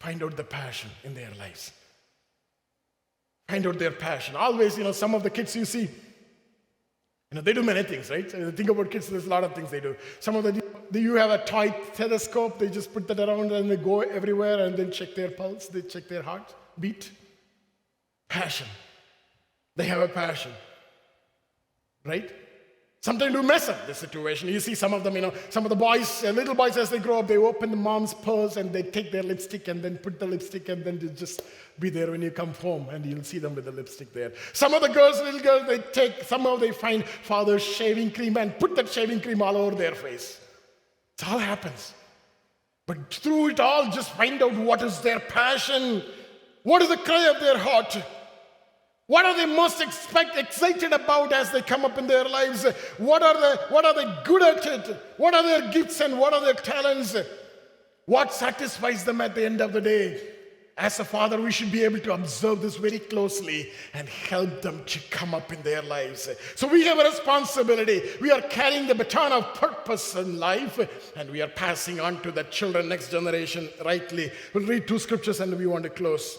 Find 0.01 0.21
out 0.23 0.37
the 0.37 0.43
passion 0.43 0.91
in 1.05 1.15
their 1.15 1.31
lives. 1.39 1.71
Find 3.49 3.65
out 3.69 3.79
their 3.79 3.93
passion. 3.93 4.35
Always, 4.35 4.77
you 4.77 4.83
know, 4.83 4.93
some 4.93 5.15
of 5.15 5.23
the 5.23 5.31
kids 5.31 5.55
you 5.55 5.65
see, 5.65 5.83
you 5.83 7.37
know, 7.37 7.41
they 7.41 7.53
do 7.53 7.63
many 7.63 7.85
things, 7.85 8.11
right? 8.11 8.29
So 8.29 8.51
think 8.51 8.69
about 8.69 8.91
kids, 8.91 9.09
there's 9.09 9.27
a 9.27 9.29
lot 9.29 9.45
of 9.45 9.55
things 9.55 9.71
they 9.71 9.81
do. 9.81 9.95
Some 10.19 10.35
of 10.37 10.43
the, 10.43 10.61
you 11.01 11.15
have 11.15 11.31
a 11.31 11.45
toy 11.45 11.75
telescope, 11.95 12.59
they 12.59 12.69
just 12.69 12.93
put 12.93 13.07
that 13.09 13.21
around 13.21 13.53
and 13.53 13.71
they 13.71 13.77
go 13.77 14.01
everywhere 14.01 14.67
and 14.67 14.77
then 14.77 14.91
check 14.91 15.15
their 15.15 15.31
pulse, 15.31 15.69
they 15.69 15.83
check 15.83 16.09
their 16.09 16.23
heart 16.23 16.55
beat. 16.79 17.11
Passion. 18.33 18.67
They 19.77 19.85
have 19.85 20.01
a 20.01 20.09
passion, 20.09 20.53
right? 22.03 22.33
Sometimes 23.03 23.35
we 23.35 23.43
mess 23.43 23.69
up 23.69 23.87
the 23.87 23.93
situation. 23.95 24.49
You 24.49 24.59
see 24.59 24.75
some 24.75 24.95
of 24.95 25.05
them, 25.05 25.17
you 25.17 25.21
know, 25.21 25.35
some 25.51 25.67
of 25.67 25.69
the 25.69 25.77
boys, 25.77 26.25
uh, 26.25 26.31
little 26.31 26.55
boys 26.55 26.79
as 26.79 26.89
they 26.89 26.99
grow 26.99 27.19
up, 27.19 27.29
they 27.29 27.37
open 27.37 27.71
the 27.71 27.77
mom's 27.77 28.15
purse 28.15 28.57
and 28.57 28.73
they 28.73 28.85
take 28.85 29.13
their 29.13 29.23
lipstick 29.23 29.69
and 29.69 29.83
then 29.83 29.99
put 29.99 30.19
the 30.19 30.25
lipstick 30.25 30.71
and 30.71 30.83
then 30.83 30.99
they 30.99 31.09
just 31.09 31.43
be 31.79 31.91
there 31.91 32.11
when 32.11 32.23
you 32.23 32.31
come 32.31 32.55
home 32.55 32.89
and 32.89 33.05
you'll 33.05 33.23
see 33.23 33.39
them 33.39 33.55
with 33.55 33.67
the 33.67 33.73
lipstick 33.73 34.15
there. 34.15 34.33
Some 34.55 34.73
of 34.73 34.81
the 34.81 34.89
girls, 34.89 35.21
little 35.21 35.41
girls, 35.41 35.67
they 35.67 35.81
take, 35.93 36.23
somehow 36.25 36.57
they 36.57 36.71
find 36.71 37.05
father's 37.05 37.63
shaving 37.63 38.13
cream 38.13 38.39
and 38.39 38.59
put 38.59 38.75
that 38.77 38.89
shaving 38.89 39.21
cream 39.21 39.43
all 39.43 39.59
over 39.59 39.77
their 39.77 39.95
face. 39.95 40.41
It 41.19 41.29
all 41.29 41.39
happens. 41.39 41.93
But 42.87 43.13
through 43.13 43.51
it 43.51 43.61
all, 43.61 43.91
just 43.91 44.11
find 44.13 44.43
out 44.43 44.55
what 44.55 44.81
is 44.81 45.01
their 45.01 45.21
passion. 45.21 46.03
What 46.63 46.81
is 46.81 46.89
the 46.89 46.97
cry 46.97 47.29
of 47.29 47.41
their 47.41 47.59
heart? 47.59 48.03
What 49.07 49.27
are 49.27 49.37
they 49.37 49.47
most 49.47 49.81
expect, 49.81 50.37
excited 50.37 50.93
about 50.93 51.33
as 51.33 51.51
they 51.51 51.61
come 51.61 51.85
up 51.85 51.99
in 51.99 52.07
their 52.07 52.25
lives? 52.25 52.65
What 52.99 53.23
are, 53.23 53.35
they, 53.35 53.63
what 53.69 53.85
are 53.85 53.95
they 53.95 54.23
good 54.25 54.43
at 54.43 54.67
it? 54.67 54.97
What 55.17 55.35
are 55.35 55.43
their 55.43 55.71
gifts 55.73 56.01
and 56.01 56.19
what 56.19 56.33
are 56.33 56.41
their 56.41 56.55
talents? 56.55 57.17
What 58.07 58.33
satisfies 58.33 59.05
them 59.05 59.21
at 59.21 59.35
the 59.35 59.45
end 59.45 59.61
of 59.61 59.73
the 59.73 59.81
day? 59.81 60.21
As 60.79 60.99
a 61.01 61.05
father, 61.05 61.39
we 61.39 61.53
should 61.53 61.71
be 61.71 61.85
able 61.85 61.99
to 61.99 62.15
observe 62.15 62.63
this 62.63 62.77
very 62.77 62.99
closely 62.99 63.71
and 63.93 64.09
help 64.09 64.63
them 64.63 64.83
to 64.87 64.99
come 65.11 65.35
up 65.35 65.53
in 65.53 65.61
their 65.63 65.83
lives. 65.83 66.31
So 66.57 66.67
we 66.67 66.87
have 66.87 66.99
a 66.99 67.05
responsibility. 67.05 68.03
We 68.21 68.31
are 68.31 68.41
carrying 68.41 68.87
the 68.87 68.95
baton 68.95 69.33
of 69.33 69.53
purpose 69.55 70.17
in 70.17 70.39
life 70.39 70.81
and 71.15 71.31
we 71.31 71.43
are 71.43 71.49
passing 71.49 72.01
on 72.01 72.23
to 72.23 72.33
the 72.33 72.45
children, 72.45 72.89
next 72.89 73.11
generation, 73.11 73.69
rightly. 73.85 74.33
We'll 74.55 74.65
read 74.65 74.89
two 74.89 74.99
scriptures 74.99 75.41
and 75.41 75.57
we 75.59 75.67
want 75.67 75.85
to 75.85 75.91
close. 75.91 76.39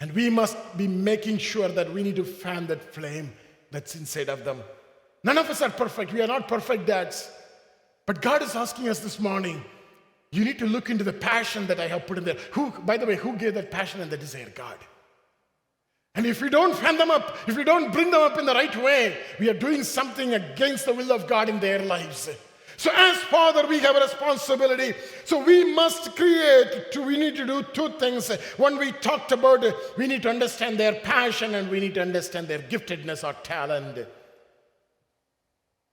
And 0.00 0.12
we 0.12 0.28
must 0.30 0.56
be 0.76 0.88
making 0.88 1.38
sure 1.38 1.68
that 1.68 1.92
we 1.92 2.02
need 2.02 2.16
to 2.16 2.24
fan 2.24 2.66
that 2.66 2.82
flame 2.94 3.32
that's 3.70 3.94
inside 3.94 4.28
of 4.28 4.44
them. 4.44 4.62
None 5.22 5.38
of 5.38 5.48
us 5.48 5.62
are 5.62 5.70
perfect. 5.70 6.12
We 6.12 6.20
are 6.20 6.26
not 6.26 6.48
perfect 6.48 6.86
dads. 6.86 7.30
But 8.06 8.20
God 8.20 8.42
is 8.42 8.54
asking 8.54 8.88
us 8.88 9.00
this 9.00 9.18
morning, 9.18 9.64
you 10.30 10.44
need 10.44 10.58
to 10.58 10.66
look 10.66 10.90
into 10.90 11.04
the 11.04 11.12
passion 11.12 11.66
that 11.68 11.80
I 11.80 11.86
have 11.86 12.06
put 12.06 12.18
in 12.18 12.24
there. 12.24 12.36
Who, 12.52 12.70
by 12.70 12.96
the 12.96 13.06
way, 13.06 13.16
who 13.16 13.36
gave 13.36 13.54
that 13.54 13.70
passion 13.70 14.00
and 14.00 14.10
the 14.10 14.16
desire? 14.16 14.52
God. 14.54 14.76
And 16.14 16.26
if 16.26 16.42
we 16.42 16.50
don't 16.50 16.76
fan 16.76 16.96
them 16.96 17.10
up, 17.10 17.36
if 17.46 17.56
we 17.56 17.64
don't 17.64 17.92
bring 17.92 18.10
them 18.10 18.20
up 18.20 18.38
in 18.38 18.46
the 18.46 18.54
right 18.54 18.76
way, 18.76 19.16
we 19.40 19.48
are 19.48 19.54
doing 19.54 19.82
something 19.82 20.34
against 20.34 20.86
the 20.86 20.94
will 20.94 21.12
of 21.12 21.26
God 21.26 21.48
in 21.48 21.58
their 21.60 21.80
lives. 21.80 22.28
So, 22.76 22.90
as 22.94 23.18
Father, 23.18 23.66
we 23.66 23.78
have 23.80 23.96
a 23.96 24.00
responsibility. 24.00 24.94
So, 25.24 25.42
we 25.44 25.72
must 25.74 26.16
create, 26.16 26.96
we 26.96 27.16
need 27.16 27.36
to 27.36 27.46
do 27.46 27.62
two 27.62 27.90
things. 27.98 28.30
One, 28.56 28.78
we 28.78 28.92
talked 28.92 29.32
about 29.32 29.64
we 29.96 30.06
need 30.06 30.22
to 30.22 30.30
understand 30.30 30.78
their 30.78 30.92
passion 30.92 31.54
and 31.54 31.70
we 31.70 31.80
need 31.80 31.94
to 31.94 32.02
understand 32.02 32.48
their 32.48 32.58
giftedness 32.58 33.22
or 33.22 33.34
talent. 33.42 34.06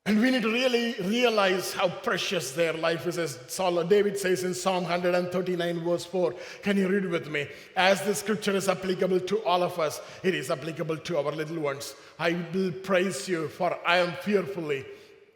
And 0.08 0.20
we 0.20 0.32
need 0.32 0.42
to 0.42 0.52
really 0.52 0.96
realize 1.04 1.74
how 1.74 1.88
precious 1.88 2.54
their 2.54 2.74
life 2.74 3.06
is, 3.06 3.20
as 3.20 3.38
Saul, 3.48 3.84
David 3.84 4.18
says 4.18 4.44
in 4.44 4.56
Psalm 4.56 4.84
139, 4.84 5.84
verse 5.84 6.06
4. 6.06 6.34
Can 6.64 6.78
you 6.78 6.88
read 6.88 7.06
with 7.06 7.30
me? 7.30 7.48
As 7.78 8.02
the 8.02 8.16
scripture 8.16 8.56
is 8.56 8.68
applicable 8.68 9.20
to 9.20 9.44
all 9.44 9.62
of 9.62 9.78
us, 9.80 10.02
it 10.24 10.34
is 10.34 10.50
applicable 10.50 10.98
to 10.98 11.18
our 11.20 11.32
little 11.32 11.60
ones. 11.60 11.94
I 12.18 12.36
will 12.52 12.72
praise 12.72 13.30
you, 13.30 13.48
for 13.50 13.78
I 13.86 13.98
am 13.98 14.14
fearfully 14.24 14.86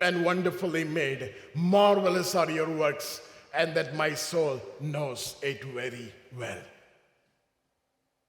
and 0.01 0.25
wonderfully 0.25 0.83
made. 0.83 1.33
Marvelous 1.53 2.35
are 2.35 2.49
your 2.49 2.69
works, 2.69 3.21
and 3.53 3.73
that 3.75 3.95
my 3.95 4.13
soul 4.13 4.61
knows 4.79 5.35
it 5.41 5.63
very 5.63 6.13
well. 6.37 6.61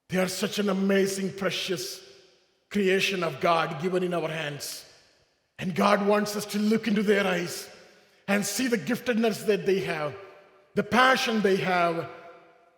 They 0.09 0.19
are 0.19 0.29
such 0.29 0.59
an 0.59 0.69
amazing, 0.69 1.33
precious 1.33 2.01
creation 2.71 3.25
of 3.25 3.41
God 3.41 3.83
given 3.83 4.03
in 4.03 4.15
our 4.15 4.29
hands. 4.29 4.85
And 5.59 5.75
God 5.75 6.07
wants 6.07 6.37
us 6.37 6.45
to 6.47 6.59
look 6.59 6.87
into 6.87 7.03
their 7.03 7.27
eyes 7.27 7.69
and 8.29 8.45
see 8.45 8.69
the 8.69 8.79
giftedness 8.79 9.47
that 9.47 9.67
they 9.67 9.81
have, 9.81 10.15
the 10.75 10.83
passion 10.83 11.41
they 11.41 11.57
have, 11.57 12.09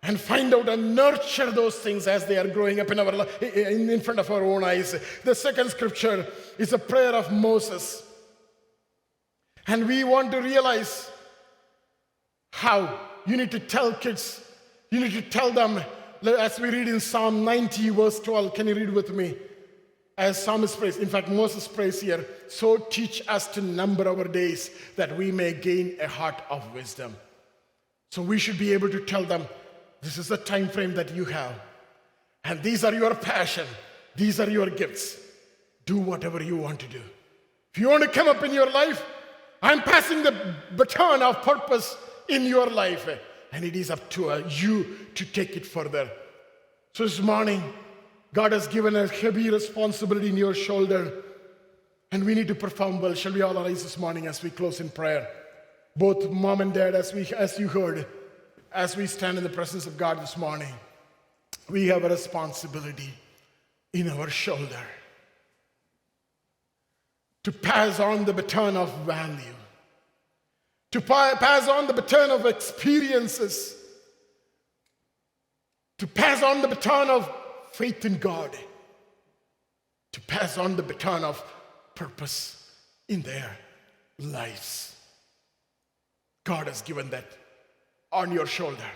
and 0.02 0.18
find 0.18 0.54
out 0.54 0.68
and 0.68 0.94
nurture 0.94 1.50
those 1.50 1.74
things 1.76 2.06
as 2.06 2.24
they 2.26 2.38
are 2.38 2.46
growing 2.46 2.78
up 2.78 2.90
in 2.90 3.00
our 3.00 3.26
in 3.42 4.00
front 4.00 4.20
of 4.20 4.30
our 4.30 4.44
own 4.44 4.62
eyes. 4.62 4.94
The 5.24 5.34
second 5.34 5.70
scripture 5.70 6.26
is 6.56 6.72
a 6.72 6.78
prayer 6.78 7.14
of 7.14 7.32
Moses. 7.32 8.04
And 9.68 9.86
we 9.86 10.02
want 10.02 10.32
to 10.32 10.40
realize 10.40 11.10
how 12.52 12.98
you 13.26 13.36
need 13.36 13.50
to 13.50 13.60
tell 13.60 13.92
kids, 13.92 14.42
you 14.90 14.98
need 14.98 15.12
to 15.12 15.22
tell 15.22 15.52
them, 15.52 15.80
as 16.26 16.58
we 16.58 16.70
read 16.70 16.88
in 16.88 16.98
Psalm 16.98 17.44
90, 17.44 17.90
verse 17.90 18.18
12. 18.18 18.54
Can 18.54 18.66
you 18.66 18.74
read 18.74 18.90
with 18.90 19.10
me? 19.14 19.36
As 20.16 20.42
psalmist 20.42 20.78
prays, 20.78 20.96
in 20.96 21.06
fact, 21.06 21.28
Moses 21.28 21.68
prays 21.68 22.00
here, 22.00 22.26
so 22.48 22.76
teach 22.76 23.22
us 23.28 23.46
to 23.48 23.60
number 23.60 24.08
our 24.08 24.24
days 24.24 24.70
that 24.96 25.16
we 25.16 25.30
may 25.30 25.52
gain 25.52 25.96
a 26.00 26.08
heart 26.08 26.42
of 26.50 26.74
wisdom. 26.74 27.14
So 28.10 28.22
we 28.22 28.38
should 28.38 28.58
be 28.58 28.72
able 28.72 28.88
to 28.88 29.04
tell 29.04 29.22
them, 29.22 29.46
this 30.00 30.18
is 30.18 30.28
the 30.28 30.38
time 30.38 30.70
frame 30.70 30.94
that 30.94 31.14
you 31.14 31.26
have. 31.26 31.54
And 32.42 32.62
these 32.62 32.82
are 32.82 32.94
your 32.94 33.14
passion. 33.14 33.66
These 34.16 34.40
are 34.40 34.50
your 34.50 34.70
gifts. 34.70 35.18
Do 35.84 35.98
whatever 35.98 36.42
you 36.42 36.56
want 36.56 36.80
to 36.80 36.86
do. 36.88 37.02
If 37.74 37.80
you 37.80 37.90
want 37.90 38.02
to 38.02 38.08
come 38.08 38.28
up 38.28 38.42
in 38.42 38.52
your 38.52 38.70
life, 38.70 39.04
I'm 39.62 39.82
passing 39.82 40.22
the 40.22 40.54
baton 40.76 41.22
of 41.22 41.42
purpose 41.42 41.96
in 42.28 42.44
your 42.44 42.66
life, 42.66 43.08
and 43.52 43.64
it 43.64 43.74
is 43.74 43.90
up 43.90 44.08
to 44.10 44.30
uh, 44.30 44.42
you 44.48 44.96
to 45.14 45.24
take 45.24 45.56
it 45.56 45.66
further. 45.66 46.10
So 46.92 47.04
this 47.04 47.20
morning, 47.20 47.62
God 48.32 48.52
has 48.52 48.68
given 48.68 48.94
a 48.94 49.06
heavy 49.06 49.50
responsibility 49.50 50.28
in 50.28 50.36
your 50.36 50.54
shoulder, 50.54 51.24
and 52.12 52.24
we 52.24 52.34
need 52.34 52.48
to 52.48 52.54
perform 52.54 53.00
well. 53.00 53.14
Shall 53.14 53.32
we 53.32 53.42
all 53.42 53.54
rise 53.54 53.82
this 53.82 53.98
morning 53.98 54.26
as 54.26 54.42
we 54.42 54.50
close 54.50 54.80
in 54.80 54.90
prayer? 54.90 55.28
Both 55.96 56.30
mom 56.30 56.60
and 56.60 56.72
dad, 56.72 56.94
as 56.94 57.12
we 57.12 57.26
as 57.36 57.58
you 57.58 57.68
heard, 57.68 58.06
as 58.72 58.96
we 58.96 59.06
stand 59.06 59.38
in 59.38 59.44
the 59.44 59.50
presence 59.50 59.86
of 59.86 59.96
God 59.96 60.20
this 60.20 60.36
morning, 60.36 60.74
we 61.68 61.86
have 61.88 62.04
a 62.04 62.08
responsibility 62.08 63.12
in 63.92 64.08
our 64.08 64.28
shoulder 64.28 64.84
to 67.48 67.52
pass 67.52 67.98
on 67.98 68.26
the 68.26 68.32
baton 68.34 68.76
of 68.76 68.94
value, 69.06 69.54
to 70.92 71.00
pass 71.00 71.66
on 71.66 71.86
the 71.86 71.94
baton 71.94 72.30
of 72.30 72.44
experiences, 72.44 73.74
to 75.96 76.06
pass 76.06 76.42
on 76.42 76.60
the 76.60 76.68
baton 76.68 77.08
of 77.08 77.32
faith 77.72 78.04
in 78.04 78.18
God, 78.18 78.54
to 80.12 80.20
pass 80.20 80.58
on 80.58 80.76
the 80.76 80.82
baton 80.82 81.24
of 81.24 81.42
purpose 81.94 82.70
in 83.08 83.22
their 83.22 83.56
lives. 84.18 84.94
God 86.44 86.66
has 86.66 86.82
given 86.82 87.08
that 87.08 87.24
on 88.12 88.30
your 88.30 88.46
shoulder. 88.46 88.90